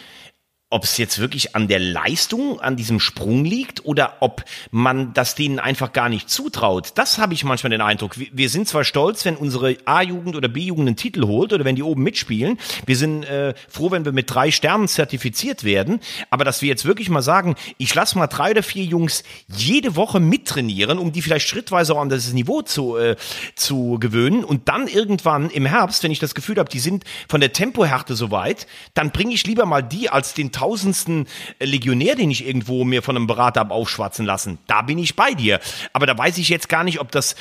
[0.71, 5.36] ob es jetzt wirklich an der Leistung, an diesem Sprung liegt oder ob man das
[5.36, 6.93] denen einfach gar nicht zutraut.
[6.95, 8.15] Das habe ich manchmal den Eindruck.
[8.17, 11.84] Wir sind zwar stolz, wenn unsere A-Jugend oder B-Jugend einen Titel holt oder wenn die
[11.84, 12.58] oben mitspielen.
[12.88, 15.99] Wir sind äh, froh, wenn wir mit drei Sternen zertifiziert werden.
[16.32, 19.95] Aber dass wir jetzt wirklich mal sagen, ich lasse mal drei oder vier Jungs jede
[19.95, 23.17] Woche mittrainieren, um die vielleicht schrittweise auch an das Niveau zu, äh,
[23.56, 27.39] zu gewöhnen und dann irgendwann im Herbst, wenn ich das Gefühl habe, die sind von
[27.39, 31.27] der Tempohärte so weit, dann bringe ich lieber mal die als den tausendsten
[31.59, 34.57] Legionär, den ich irgendwo mir von einem Berater habe aufschwatzen lassen.
[34.67, 35.59] Da bin ich bei dir.
[35.93, 37.35] Aber da weiß ich jetzt gar nicht, ob das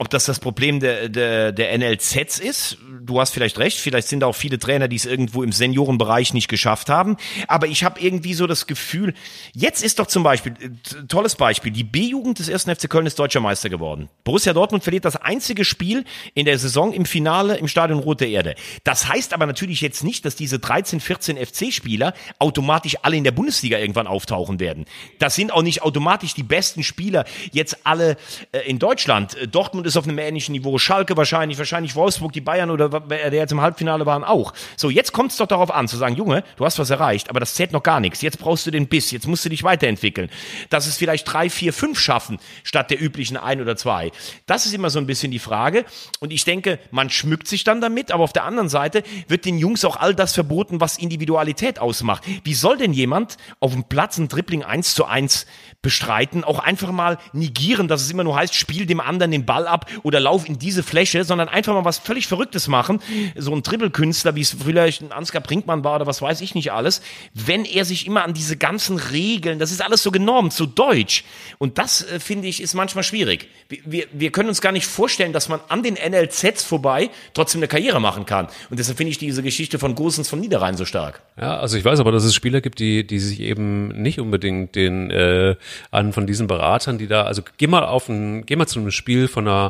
[0.00, 4.24] ob das das Problem der, der, der NLZs ist, du hast vielleicht recht, vielleicht sind
[4.24, 7.18] auch viele Trainer, die es irgendwo im Seniorenbereich nicht geschafft haben.
[7.48, 9.12] Aber ich habe irgendwie so das Gefühl,
[9.52, 12.62] jetzt ist doch zum Beispiel, äh, tolles Beispiel, die B-Jugend des 1.
[12.78, 14.08] FC Köln ist deutscher Meister geworden.
[14.24, 18.54] Borussia Dortmund verliert das einzige Spiel in der Saison im Finale im Stadion Rote Erde.
[18.84, 23.32] Das heißt aber natürlich jetzt nicht, dass diese 13, 14 FC-Spieler automatisch alle in der
[23.32, 24.86] Bundesliga irgendwann auftauchen werden.
[25.18, 28.16] Das sind auch nicht automatisch die besten Spieler jetzt alle
[28.52, 29.36] äh, in Deutschland.
[29.50, 30.78] Dortmund ist auf einem ähnlichen Niveau.
[30.78, 34.52] Schalke wahrscheinlich, wahrscheinlich Wolfsburg, die Bayern oder der jetzt im Halbfinale waren auch.
[34.76, 37.40] So, jetzt kommt es doch darauf an, zu sagen, Junge, du hast was erreicht, aber
[37.40, 38.22] das zählt noch gar nichts.
[38.22, 40.30] Jetzt brauchst du den Biss, jetzt musst du dich weiterentwickeln.
[40.68, 44.12] Dass es vielleicht drei, vier, fünf schaffen, statt der üblichen ein oder zwei.
[44.46, 45.84] Das ist immer so ein bisschen die Frage.
[46.20, 49.58] Und ich denke, man schmückt sich dann damit, aber auf der anderen Seite wird den
[49.58, 52.24] Jungs auch all das verboten, was Individualität ausmacht.
[52.44, 55.46] Wie soll denn jemand auf dem Platz ein Dribbling eins zu eins
[55.82, 59.66] bestreiten, auch einfach mal negieren, dass es immer nur heißt, spiel dem anderen den Ball
[59.66, 63.00] ab oder lauf in diese Fläche, sondern einfach mal was völlig Verrücktes machen.
[63.36, 66.72] So ein Dribbelkünstler, wie es vielleicht ein Ansgar Brinkmann war oder was weiß ich nicht
[66.72, 67.02] alles,
[67.34, 71.24] wenn er sich immer an diese ganzen Regeln, das ist alles so genormt, so deutsch.
[71.58, 73.48] Und das, äh, finde ich, ist manchmal schwierig.
[73.68, 77.60] Wir, wir, wir können uns gar nicht vorstellen, dass man an den NLZs vorbei trotzdem
[77.60, 78.46] eine Karriere machen kann.
[78.70, 81.22] Und deshalb finde ich diese Geschichte von Gosens von Niederrhein so stark.
[81.40, 84.74] Ja, also ich weiß aber, dass es Spieler gibt, die, die sich eben nicht unbedingt
[84.74, 85.56] den äh,
[85.90, 88.90] an von diesen Beratern, die da, also geh mal auf ein, geh mal zu einem
[88.90, 89.69] Spiel von einer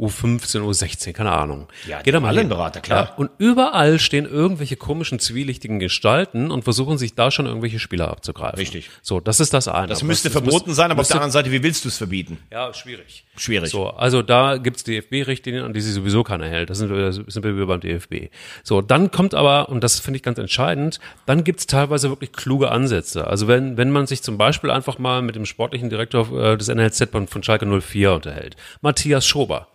[0.00, 1.68] U15, U16, keine Ahnung.
[1.86, 2.40] Ja, Geh da mal.
[2.44, 3.04] Berater, klar.
[3.10, 8.08] Ja, und überall stehen irgendwelche komischen, zwielichtigen Gestalten und versuchen sich da schon irgendwelche Spieler
[8.08, 8.58] abzugreifen.
[8.58, 8.90] Richtig.
[9.02, 9.88] So, das ist das eine.
[9.88, 12.38] Das müsste das verboten sein, aber auf der anderen Seite, wie willst du es verbieten?
[12.50, 13.24] Ja, schwierig.
[13.36, 13.70] Schwierig.
[13.70, 16.70] So, also da gibt's DFB-Richtlinien, an die sich sowieso keiner hält.
[16.70, 18.30] Das sind wir, sind wir beim DFB.
[18.62, 22.70] So, dann kommt aber, und das finde ich ganz entscheidend, dann gibt's teilweise wirklich kluge
[22.70, 23.26] Ansätze.
[23.26, 26.68] Also wenn, wenn man sich zum Beispiel einfach mal mit dem sportlichen Direktor äh, des
[26.68, 29.68] NLZ von Schalke 04 unterhält, Matthias Schober,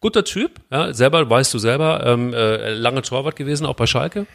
[0.00, 4.26] Guter Typ, ja, selber, weißt du selber, ähm, äh, lange Torwart gewesen, auch bei Schalke.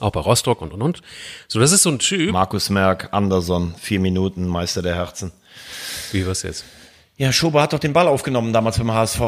[0.00, 1.02] Auch bei Rostock und und und.
[1.48, 2.32] So, das ist so ein Typ.
[2.32, 5.32] Markus Merck, Anderson, vier Minuten, Meister der Herzen.
[6.12, 6.64] Wie was jetzt?
[7.18, 9.20] Ja, Schober hat doch den Ball aufgenommen damals beim HSV,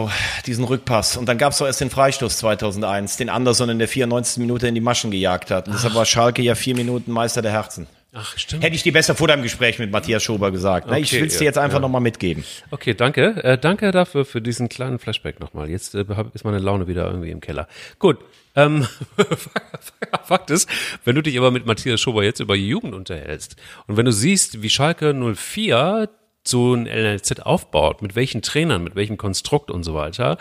[0.44, 1.16] diesen Rückpass.
[1.16, 4.38] Und dann gab es doch erst den Freistoß 2001, den Anderson in der 94.
[4.38, 5.68] Minute in die Maschen gejagt hat.
[5.68, 7.86] Und deshalb war Schalke ja vier Minuten Meister der Herzen.
[8.20, 8.64] Ach, stimmt.
[8.64, 10.88] Hätte ich dir besser vor deinem Gespräch mit Matthias Schober gesagt.
[10.88, 11.82] Okay, ich will es dir jetzt einfach ja.
[11.82, 12.44] nochmal mitgeben.
[12.70, 13.44] Okay, danke.
[13.44, 15.70] Äh, danke dafür, für diesen kleinen Flashback nochmal.
[15.70, 16.04] Jetzt äh,
[16.34, 17.68] ist meine Laune wieder irgendwie im Keller.
[17.98, 18.18] Gut.
[18.56, 18.88] Ähm,
[20.24, 20.68] Fakt ist,
[21.04, 23.54] wenn du dich aber mit Matthias Schober jetzt über Jugend unterhältst
[23.86, 26.08] und wenn du siehst, wie Schalke 04
[26.44, 30.38] so ein NLZ aufbaut, mit welchen Trainern, mit welchem Konstrukt und so weiter,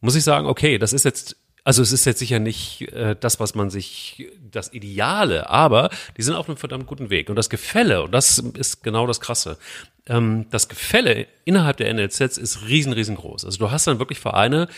[0.00, 1.36] muss ich sagen, okay, das ist jetzt
[1.68, 6.22] also es ist jetzt sicher nicht äh, das, was man sich, das Ideale, aber die
[6.22, 7.28] sind auf einem verdammt guten Weg.
[7.28, 9.58] Und das Gefälle, und das ist genau das Krasse,
[10.06, 13.44] ähm, das Gefälle innerhalb der NLZs ist riesen, riesengroß.
[13.44, 14.68] Also du hast dann wirklich Vereine,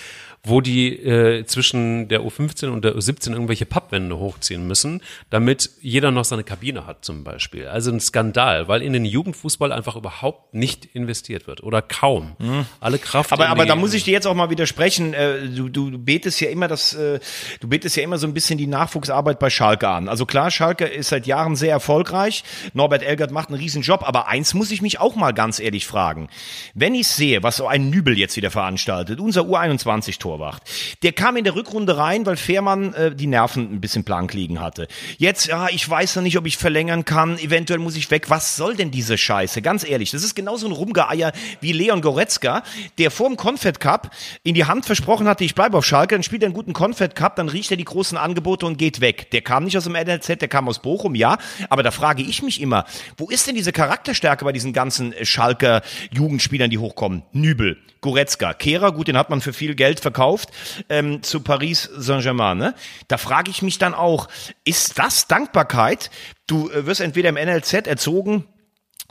[0.43, 6.11] wo die äh, zwischen der U15 und der U17 irgendwelche Pappwände hochziehen müssen, damit jeder
[6.11, 7.67] noch seine Kabine hat zum Beispiel.
[7.67, 12.37] Also ein Skandal, weil in den Jugendfußball einfach überhaupt nicht investiert wird oder kaum.
[12.39, 12.65] Mhm.
[12.81, 13.33] Alle Kraft.
[13.33, 15.13] Aber, aber da muss ich dir jetzt auch mal widersprechen.
[15.13, 17.21] Äh, du, du betest ja immer das, äh,
[17.61, 20.09] du betest ja immer so ein bisschen die Nachwuchsarbeit bei Schalke an.
[20.09, 22.45] Also klar, Schalke ist seit Jahren sehr erfolgreich.
[22.73, 25.87] Norbert Elgert macht einen riesen Job, aber eins muss ich mich auch mal ganz ehrlich
[25.87, 26.29] fragen.
[26.75, 30.63] Wenn ich sehe, was so ein Nübel jetzt wieder veranstaltet, unser U21-Tor, Torwart.
[31.03, 34.61] Der kam in der Rückrunde rein, weil Fährmann äh, die Nerven ein bisschen blank liegen
[34.61, 34.87] hatte.
[35.19, 38.31] Jetzt, ja, ich weiß noch nicht, ob ich verlängern kann, eventuell muss ich weg.
[38.31, 39.61] Was soll denn diese Scheiße?
[39.61, 42.63] Ganz ehrlich, das ist genauso ein Rumgeeier wie Leon Goretzka,
[42.99, 44.11] der vor dem Confed Cup
[44.45, 47.17] in die Hand versprochen hatte, ich bleibe auf Schalke, dann spielt er einen guten Confed
[47.17, 49.33] Cup, dann riecht er die großen Angebote und geht weg.
[49.33, 51.39] Der kam nicht aus dem NLZ, der kam aus Bochum, ja,
[51.71, 52.85] aber da frage ich mich immer,
[53.17, 57.25] wo ist denn diese Charakterstärke bei diesen ganzen Schalker Jugendspielern, die hochkommen?
[57.33, 60.51] Nübel, Goretzka, Kehrer, gut, den hat man für viel Geld verkauft
[60.89, 62.59] ähm, zu Paris Saint-Germain.
[62.59, 62.75] Ne?
[63.09, 64.29] Da frage ich mich dann auch,
[64.65, 66.11] ist das Dankbarkeit?
[66.47, 68.47] Du äh, wirst entweder im NLZ erzogen,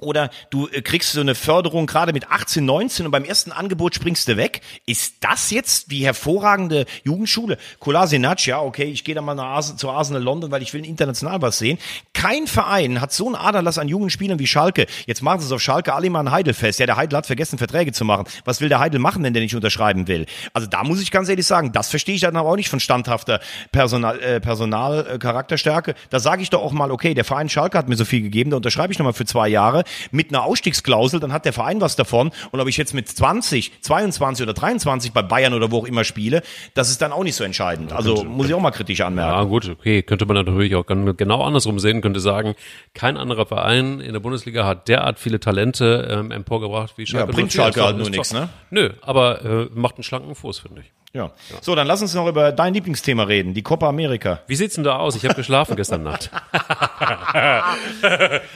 [0.01, 3.95] oder du äh, kriegst so eine Förderung gerade mit 18, 19 und beim ersten Angebot
[3.95, 4.61] springst du weg.
[4.85, 7.57] Ist das jetzt die hervorragende Jugendschule?
[7.79, 10.85] Kolasinac, ja, okay, ich gehe da mal nach Arsen, zu Arsenal London, weil ich will
[10.85, 11.77] international was sehen.
[12.13, 14.87] Kein Verein hat so einen Aderlass an jungen Spielern wie Schalke.
[15.05, 16.79] Jetzt machen sie es auf Schalke alle mal ein Heidel fest.
[16.79, 18.25] Ja, der Heidel hat vergessen, Verträge zu machen.
[18.45, 20.25] Was will der Heidel machen, wenn der nicht unterschreiben will?
[20.53, 22.79] Also da muss ich ganz ehrlich sagen, das verstehe ich dann aber auch nicht von
[22.79, 23.39] standhafter
[23.71, 25.95] Personal, äh, Personal äh, Charakterstärke.
[26.09, 28.51] Da sage ich doch auch mal, okay, der Verein Schalke hat mir so viel gegeben,
[28.51, 31.95] da unterschreibe ich nochmal für zwei Jahre mit einer Ausstiegsklausel, dann hat der Verein was
[31.95, 32.31] davon.
[32.51, 36.03] Und ob ich jetzt mit 20, 22 oder 23 bei Bayern oder wo auch immer
[36.03, 36.41] spiele,
[36.73, 37.93] das ist dann auch nicht so entscheidend.
[37.93, 39.31] Also könnte, muss ich auch mal kritisch anmerken.
[39.31, 42.55] Ja gut, okay, könnte man natürlich auch genau andersrum sehen, könnte sagen,
[42.93, 47.31] kein anderer Verein in der Bundesliga hat derart viele Talente ähm, emporgebracht wie Schalke.
[47.31, 48.49] Ja, bringt Schalke halt nur nichts, ne?
[48.69, 50.91] Nö, aber äh, macht einen schlanken Fuß, finde ich.
[51.11, 51.23] Ja.
[51.23, 51.57] ja.
[51.61, 54.41] So, dann lass uns noch über dein Lieblingsthema reden, die Copa America.
[54.45, 55.15] Wie sieht's denn da aus?
[55.15, 56.29] Ich habe geschlafen gestern Nacht.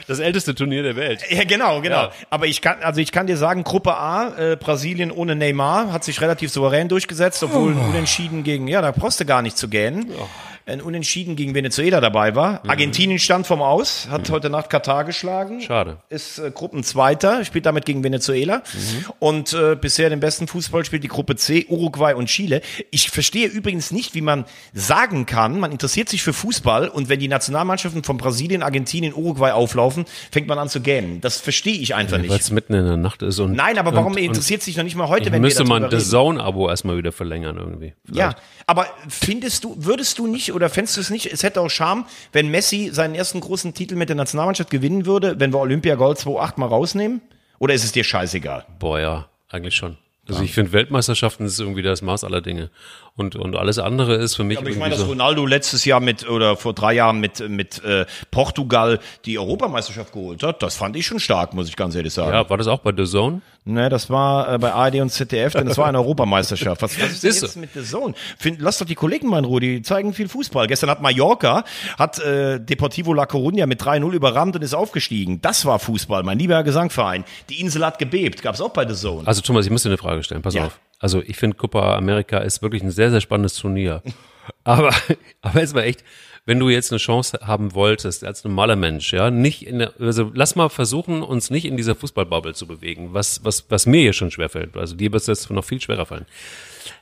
[0.07, 1.23] das älteste Turnier der Welt.
[1.29, 2.03] Ja, genau, genau.
[2.03, 2.11] Ja.
[2.29, 6.03] Aber ich kann, also ich kann dir sagen, Gruppe A, äh, Brasilien ohne Neymar, hat
[6.03, 7.89] sich relativ souverän durchgesetzt, obwohl oh.
[7.89, 10.11] unentschieden gegen, ja, da brauchst du gar nicht zu gähnen.
[10.15, 10.27] Oh.
[10.65, 12.61] Ein Unentschieden gegen Venezuela dabei war.
[12.63, 12.69] Mhm.
[12.69, 14.33] Argentinien stand vom Aus, hat mhm.
[14.33, 15.61] heute Nacht Katar geschlagen.
[15.61, 15.97] Schade.
[16.09, 18.57] Ist äh, Gruppenzweiter, spielt damit gegen Venezuela.
[18.57, 19.05] Mhm.
[19.19, 22.61] Und äh, bisher den besten Fußball spielt die Gruppe C, Uruguay und Chile.
[22.91, 27.19] Ich verstehe übrigens nicht, wie man sagen kann, man interessiert sich für Fußball und wenn
[27.19, 31.19] die Nationalmannschaften von Brasilien, Argentinien, Uruguay auflaufen, fängt man an zu gähnen.
[31.19, 32.31] Das verstehe ich einfach ja, nicht.
[32.31, 33.39] Weil es mitten in der Nacht ist.
[33.39, 35.89] Und, Nein, aber warum und, interessiert sich noch nicht mal heute, wenn müsste wir man
[35.89, 37.93] das Zone-Abo erstmal wieder verlängern irgendwie.
[38.05, 38.37] Vielleicht.
[38.37, 41.69] Ja, aber findest du, würdest du nicht oder fändest du es nicht, es hätte auch
[41.69, 45.95] Charme, wenn Messi seinen ersten großen Titel mit der Nationalmannschaft gewinnen würde, wenn wir Olympia
[45.95, 47.21] Gold 2.8 mal rausnehmen?
[47.59, 48.65] Oder ist es dir scheißegal?
[48.79, 49.97] Boah, ja, eigentlich schon.
[50.27, 52.69] Also ich finde Weltmeisterschaften ist irgendwie das Maß aller Dinge.
[53.15, 54.55] Und, und alles andere ist für mich.
[54.55, 57.83] Ja, aber ich meine, dass Ronaldo letztes Jahr mit oder vor drei Jahren mit, mit
[57.83, 62.11] äh, Portugal die Europameisterschaft geholt hat, das fand ich schon stark, muss ich ganz ehrlich
[62.11, 62.33] sagen.
[62.33, 63.41] Ja, war das auch bei The Zone?
[63.65, 66.81] Ne, das war äh, bei ARD und ZDF, denn es war eine Europameisterschaft.
[66.81, 68.15] Was, was ist denn jetzt mit The Zone?
[68.39, 70.65] Find, lass doch die Kollegen mal in Ruhe, die zeigen viel Fußball.
[70.65, 71.65] Gestern hat Mallorca,
[71.99, 75.39] hat äh, Deportivo La Coruña mit 3-0 überrannt und ist aufgestiegen.
[75.39, 77.25] Das war Fußball, mein lieber Gesangverein.
[77.49, 79.27] Die Insel hat gebebt, gab's auch bei The Zone.
[79.27, 80.65] Also Thomas, ich muss dir eine Frage stellen, pass ja.
[80.65, 80.79] auf.
[81.03, 84.01] Also ich finde Copa America ist wirklich ein sehr, sehr spannendes Turnier.
[84.65, 84.93] Aber,
[85.41, 86.03] aber es war echt,
[86.45, 90.31] wenn du jetzt eine Chance haben wolltest, als normaler Mensch, ja, nicht in der, also
[90.33, 94.11] lass mal versuchen, uns nicht in dieser Fußballbubble zu bewegen, was, was, was mir hier
[94.11, 94.75] schon schwerfällt.
[94.75, 96.25] Also dir wird es jetzt noch viel schwerer fallen.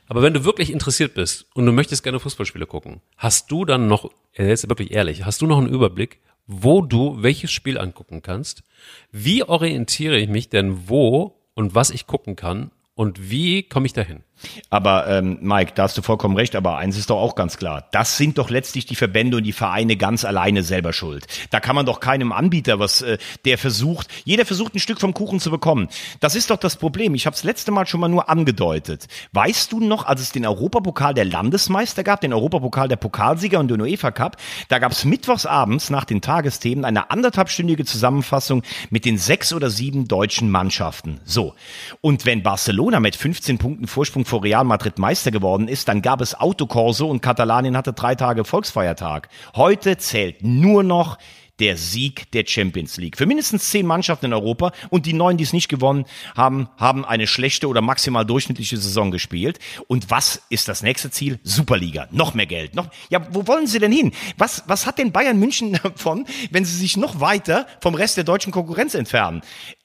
[0.06, 3.88] Aber wenn du wirklich interessiert bist und du möchtest gerne Fußballspiele gucken, hast du dann
[3.88, 8.62] noch, jetzt wirklich ehrlich, hast du noch einen Überblick, wo du welches Spiel angucken kannst?
[9.10, 13.92] Wie orientiere ich mich denn wo und was ich gucken kann und wie komme ich
[13.92, 14.24] dahin?
[14.70, 17.88] Aber ähm, Mike, da hast du vollkommen recht, aber eins ist doch auch ganz klar.
[17.92, 21.26] Das sind doch letztlich die Verbände und die Vereine ganz alleine selber schuld.
[21.50, 25.14] Da kann man doch keinem Anbieter was, äh, der versucht, jeder versucht ein Stück vom
[25.14, 25.88] Kuchen zu bekommen.
[26.20, 27.14] Das ist doch das Problem.
[27.14, 29.06] Ich habe es letzte Mal schon mal nur angedeutet.
[29.32, 33.68] Weißt du noch, als es den Europapokal der Landesmeister gab, den Europapokal der Pokalsieger und
[33.68, 34.36] den UEFA Cup,
[34.68, 40.08] da gab es mittwochsabends nach den Tagesthemen eine anderthalbstündige Zusammenfassung mit den sechs oder sieben
[40.08, 41.20] deutschen Mannschaften.
[41.24, 41.54] So.
[42.00, 46.22] Und wenn Barcelona mit 15 Punkten Vorsprung vor Real Madrid Meister geworden ist, dann gab
[46.22, 49.28] es Autokorso und Katalanien hatte drei Tage Volksfeiertag.
[49.54, 51.18] Heute zählt nur noch
[51.58, 53.18] der Sieg der Champions League.
[53.18, 57.04] Für mindestens zehn Mannschaften in Europa und die neun, die es nicht gewonnen haben, haben
[57.04, 59.58] eine schlechte oder maximal durchschnittliche Saison gespielt.
[59.86, 61.38] Und was ist das nächste Ziel?
[61.42, 62.08] Superliga.
[62.10, 62.74] Noch mehr Geld.
[62.74, 64.12] Noch, ja, wo wollen sie denn hin?
[64.38, 68.24] Was, was hat denn Bayern München davon, wenn sie sich noch weiter vom Rest der
[68.24, 69.42] deutschen Konkurrenz entfernen?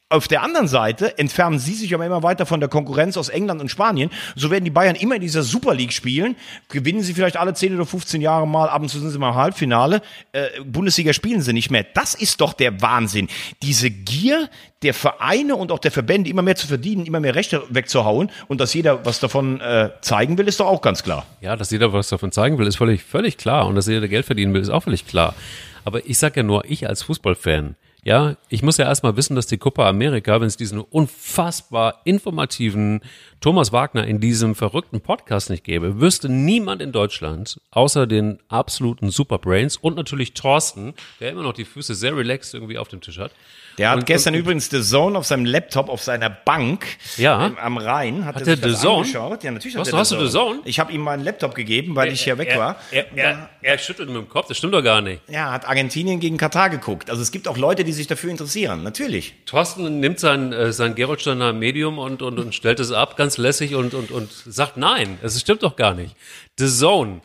[0.09, 3.59] Auf der anderen Seite entfernen sie sich aber immer weiter von der Konkurrenz aus England
[3.59, 4.09] und Spanien.
[4.37, 6.37] So werden die Bayern immer in dieser Super League spielen.
[6.69, 9.31] Gewinnen sie vielleicht alle 10 oder 15 Jahre mal, ab und zu sind sie mal
[9.31, 10.01] im Halbfinale.
[10.31, 11.85] Äh, Bundesliga spielen sie nicht mehr.
[11.93, 13.27] Das ist doch der Wahnsinn.
[13.61, 14.49] Diese Gier
[14.81, 18.61] der Vereine und auch der Verbände immer mehr zu verdienen, immer mehr Rechte wegzuhauen und
[18.61, 21.25] dass jeder was davon äh, zeigen will, ist doch auch ganz klar.
[21.41, 23.67] Ja, dass jeder was davon zeigen will, ist völlig, völlig klar.
[23.67, 25.35] Und dass jeder Geld verdienen will, ist auch völlig klar.
[25.83, 27.75] Aber ich sag ja nur, ich als Fußballfan,
[28.07, 33.01] ja, ich muss ja erstmal wissen, dass die Copa America, wenn es diesen unfassbar informativen
[33.41, 39.09] Thomas Wagner in diesem verrückten Podcast nicht gäbe, wüsste niemand in Deutschland, außer den absoluten
[39.09, 43.19] Superbrains und natürlich Thorsten, der immer noch die Füße sehr relaxed irgendwie auf dem Tisch
[43.19, 43.33] hat,
[43.77, 46.85] der hat und, gestern und, übrigens The Zone auf seinem Laptop auf seiner Bank
[47.17, 47.47] ja.
[47.47, 49.43] ähm, am Rhein hat, hat er sich The Zone angeschaut.
[49.43, 50.23] Ja, natürlich Was, hat er hast The Zone.
[50.23, 50.59] du The Zone?
[50.65, 52.75] Ich habe ihm meinen Laptop gegeben, weil er, ich hier weg er, war.
[52.91, 55.21] Er, er, er, schüttelt mit dem Kopf, das stimmt doch gar nicht.
[55.29, 57.09] Ja, hat Argentinien gegen Katar geguckt.
[57.09, 59.35] Also es gibt auch Leute, die sich dafür interessieren, natürlich.
[59.45, 63.75] Thorsten nimmt sein, äh, sein Gerolsteiner Medium und, und, und stellt es ab, ganz lässig
[63.75, 66.15] und, und, und sagt nein, es stimmt doch gar nicht.
[66.57, 67.21] The Zone.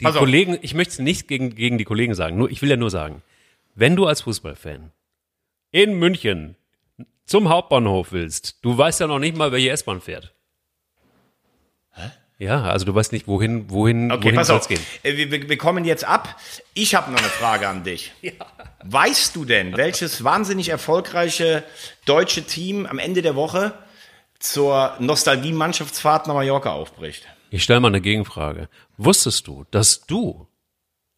[0.00, 2.76] Die Kollegen, ich möchte es nicht gegen, gegen die Kollegen sagen, nur, ich will ja
[2.76, 3.22] nur sagen,
[3.74, 4.92] wenn du als Fußballfan
[5.70, 6.56] in München
[7.26, 10.34] zum Hauptbahnhof willst, du weißt ja noch nicht mal, welche S-Bahn fährt.
[11.92, 12.10] Hä?
[12.38, 14.80] Ja, also du weißt nicht, wohin, wohin, okay, wohin soll es gehen.
[15.02, 16.40] Äh, wir, wir, kommen jetzt ab.
[16.72, 18.12] Ich habe noch eine Frage an dich.
[18.22, 18.32] ja.
[18.84, 21.64] Weißt du denn, welches wahnsinnig erfolgreiche
[22.06, 23.74] deutsche Team am Ende der Woche
[24.38, 27.26] zur Nostalgie-Mannschaftsfahrt nach Mallorca aufbricht?
[27.50, 28.68] Ich stelle mal eine Gegenfrage.
[28.96, 30.46] Wusstest du, dass du,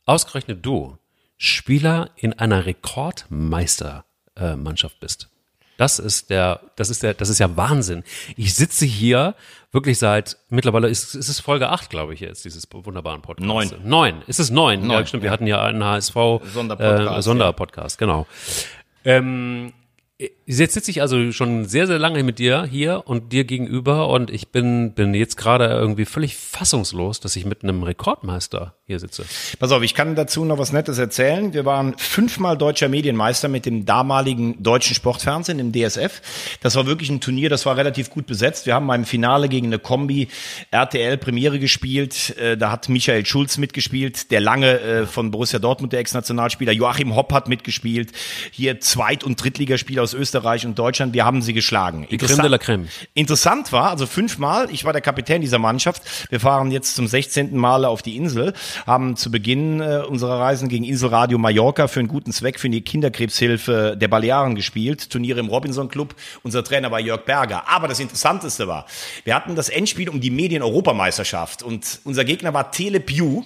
[0.07, 0.97] ausgerechnet du,
[1.37, 4.05] Spieler in einer Rekordmeister
[4.41, 5.29] äh, Mannschaft bist.
[5.77, 8.05] Das ist der, das ist der, das ist ja Wahnsinn.
[8.37, 9.35] Ich sitze hier
[9.73, 13.73] wirklich seit, mittlerweile ist, ist es Folge 8, glaube ich jetzt, dieses wunderbaren Podcasts.
[13.73, 13.89] Neun.
[13.89, 14.23] Neun.
[14.27, 14.81] Ist es neun?
[14.87, 14.91] neun.
[14.91, 15.23] Ja, stimmt.
[15.23, 15.29] Ja.
[15.29, 16.15] Wir hatten ja einen HSV
[16.53, 18.07] Sonderpodcast, äh, Sonderpodcast, ja.
[18.07, 18.27] genau.
[19.07, 19.73] Ähm,
[20.45, 24.31] Jetzt sitze ich also schon sehr, sehr lange mit dir hier und dir gegenüber und
[24.31, 29.25] ich bin, bin jetzt gerade irgendwie völlig fassungslos, dass ich mit einem Rekordmeister hier sitze.
[29.59, 31.55] Pass auf, ich kann dazu noch was Nettes erzählen.
[31.55, 36.21] Wir waren fünfmal deutscher Medienmeister mit dem damaligen deutschen Sportfernsehen, dem DSF.
[36.61, 38.67] Das war wirklich ein Turnier, das war relativ gut besetzt.
[38.67, 40.29] Wir haben beim Finale gegen eine Kombi
[40.71, 42.37] RTL Premiere gespielt.
[42.37, 46.73] Äh, da hat Michael Schulz mitgespielt, der lange äh, von Borussia Dortmund, der Ex-Nationalspieler.
[46.73, 48.11] Joachim Hopp hat mitgespielt.
[48.51, 51.15] Hier Zweit- und Drittligaspieler aus Österreich und Deutschland.
[51.15, 52.07] Wir haben sie geschlagen.
[52.11, 52.89] Die Creme de la Creme.
[53.15, 56.03] Interessant war, also fünfmal, ich war der Kapitän dieser Mannschaft.
[56.31, 57.57] Wir fahren jetzt zum 16.
[57.57, 58.53] Male auf die Insel,
[58.87, 62.83] haben zu Beginn äh, unserer Reisen gegen Inselradio Mallorca für einen guten Zweck für die
[62.83, 65.11] Kinderkrebshilfe der Balearen gespielt.
[65.11, 66.15] Turniere im Robinson Club.
[66.43, 67.69] Unser Trainer war Jörg Berger.
[67.69, 68.87] Aber das Interessanteste war,
[69.25, 73.45] wir hatten das Endspiel um die Medien-Europameisterschaft und unser Gegner war Telepiu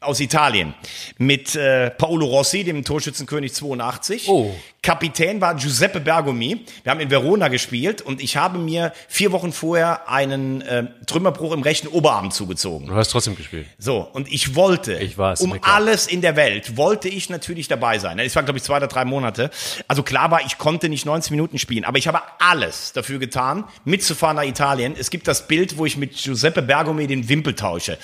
[0.00, 0.74] aus Italien
[1.18, 4.28] mit äh, Paolo Rossi, dem Torschützenkönig 82.
[4.28, 4.54] Oh.
[4.82, 6.64] Kapitän war Giuseppe Bergomi.
[6.84, 11.52] Wir haben in Verona gespielt und ich habe mir vier Wochen vorher einen äh, Trümmerbruch
[11.52, 12.86] im rechten Oberarm zugezogen.
[12.86, 13.66] Du hast trotzdem gespielt.
[13.76, 17.98] So, und ich wollte, ich weiß, um alles in der Welt, wollte ich natürlich dabei
[17.98, 18.18] sein.
[18.18, 19.50] Es waren, glaube ich, zwei oder drei Monate.
[19.86, 23.64] Also klar war, ich konnte nicht 90 Minuten spielen, aber ich habe alles dafür getan,
[23.84, 24.94] mitzufahren nach Italien.
[24.98, 27.98] Es gibt das Bild, wo ich mit Giuseppe Bergomi den Wimpel tausche.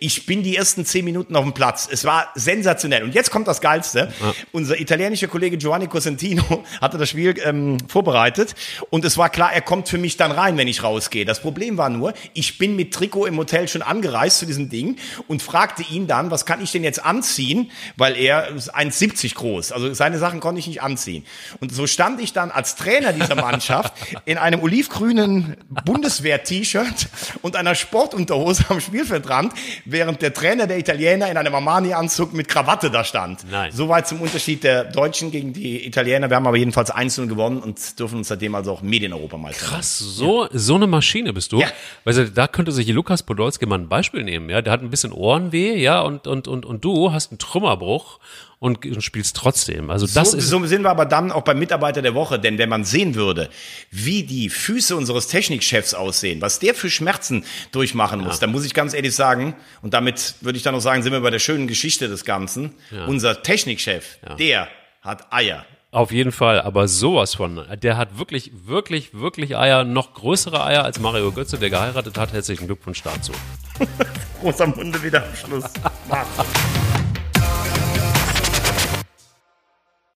[0.00, 1.86] Ich bin die ersten zehn Minuten auf dem Platz.
[1.92, 3.02] Es war sensationell.
[3.02, 4.10] Und jetzt kommt das Geilste.
[4.18, 4.32] Ja.
[4.52, 8.54] Unser italienischer Kollege Giovanni Cosentino Trentino hatte das Spiel ähm, vorbereitet
[8.90, 11.24] und es war klar, er kommt für mich dann rein, wenn ich rausgehe.
[11.24, 14.96] Das Problem war nur, ich bin mit Trikot im Hotel schon angereist zu diesem Ding
[15.26, 19.72] und fragte ihn dann, was kann ich denn jetzt anziehen, weil er ist 1,70 groß,
[19.72, 21.24] also seine Sachen konnte ich nicht anziehen.
[21.60, 23.94] Und so stand ich dann als Trainer dieser Mannschaft
[24.24, 27.08] in einem olivgrünen Bundeswehr-T-Shirt
[27.42, 29.52] und einer Sportunterhose am Spielfeldrand,
[29.84, 33.44] während der Trainer der Italiener in einem Armani-Anzug mit Krawatte da stand.
[33.50, 33.72] Nein.
[33.72, 36.11] Soweit zum Unterschied der Deutschen gegen die Italiener.
[36.12, 36.30] Italiener.
[36.30, 40.44] Wir haben aber jedenfalls einzeln gewonnen und dürfen uns seitdem also auch Medieneuropameister Krass, so,
[40.44, 40.50] ja.
[40.52, 41.60] so eine Maschine bist du.
[41.60, 41.68] Ja.
[42.04, 44.62] Weißt du, da könnte sich Lukas Podolski mal ein Beispiel nehmen, ja.
[44.62, 48.18] Der hat ein bisschen Ohrenweh, ja, und, und, und, und du hast einen Trümmerbruch
[48.58, 49.90] und, und spielst trotzdem.
[49.90, 52.58] Also das so, ist so sind wir aber dann auch beim Mitarbeiter der Woche, denn
[52.58, 53.50] wenn man sehen würde,
[53.90, 58.40] wie die Füße unseres Technikchefs aussehen, was der für Schmerzen durchmachen muss, ja.
[58.42, 61.20] dann muss ich ganz ehrlich sagen, und damit würde ich dann noch sagen, sind wir
[61.20, 62.74] bei der schönen Geschichte des Ganzen.
[62.92, 63.06] Ja.
[63.06, 64.34] Unser Technikchef, ja.
[64.34, 64.68] der
[65.02, 65.66] hat Eier.
[65.92, 67.66] Auf jeden Fall, aber sowas von.
[67.82, 72.32] Der hat wirklich, wirklich, wirklich Eier, noch größere Eier als Mario Götze, der geheiratet hat.
[72.32, 73.32] Herzlichen Glückwunsch dazu.
[74.40, 75.64] Großer Munde wieder am Schluss.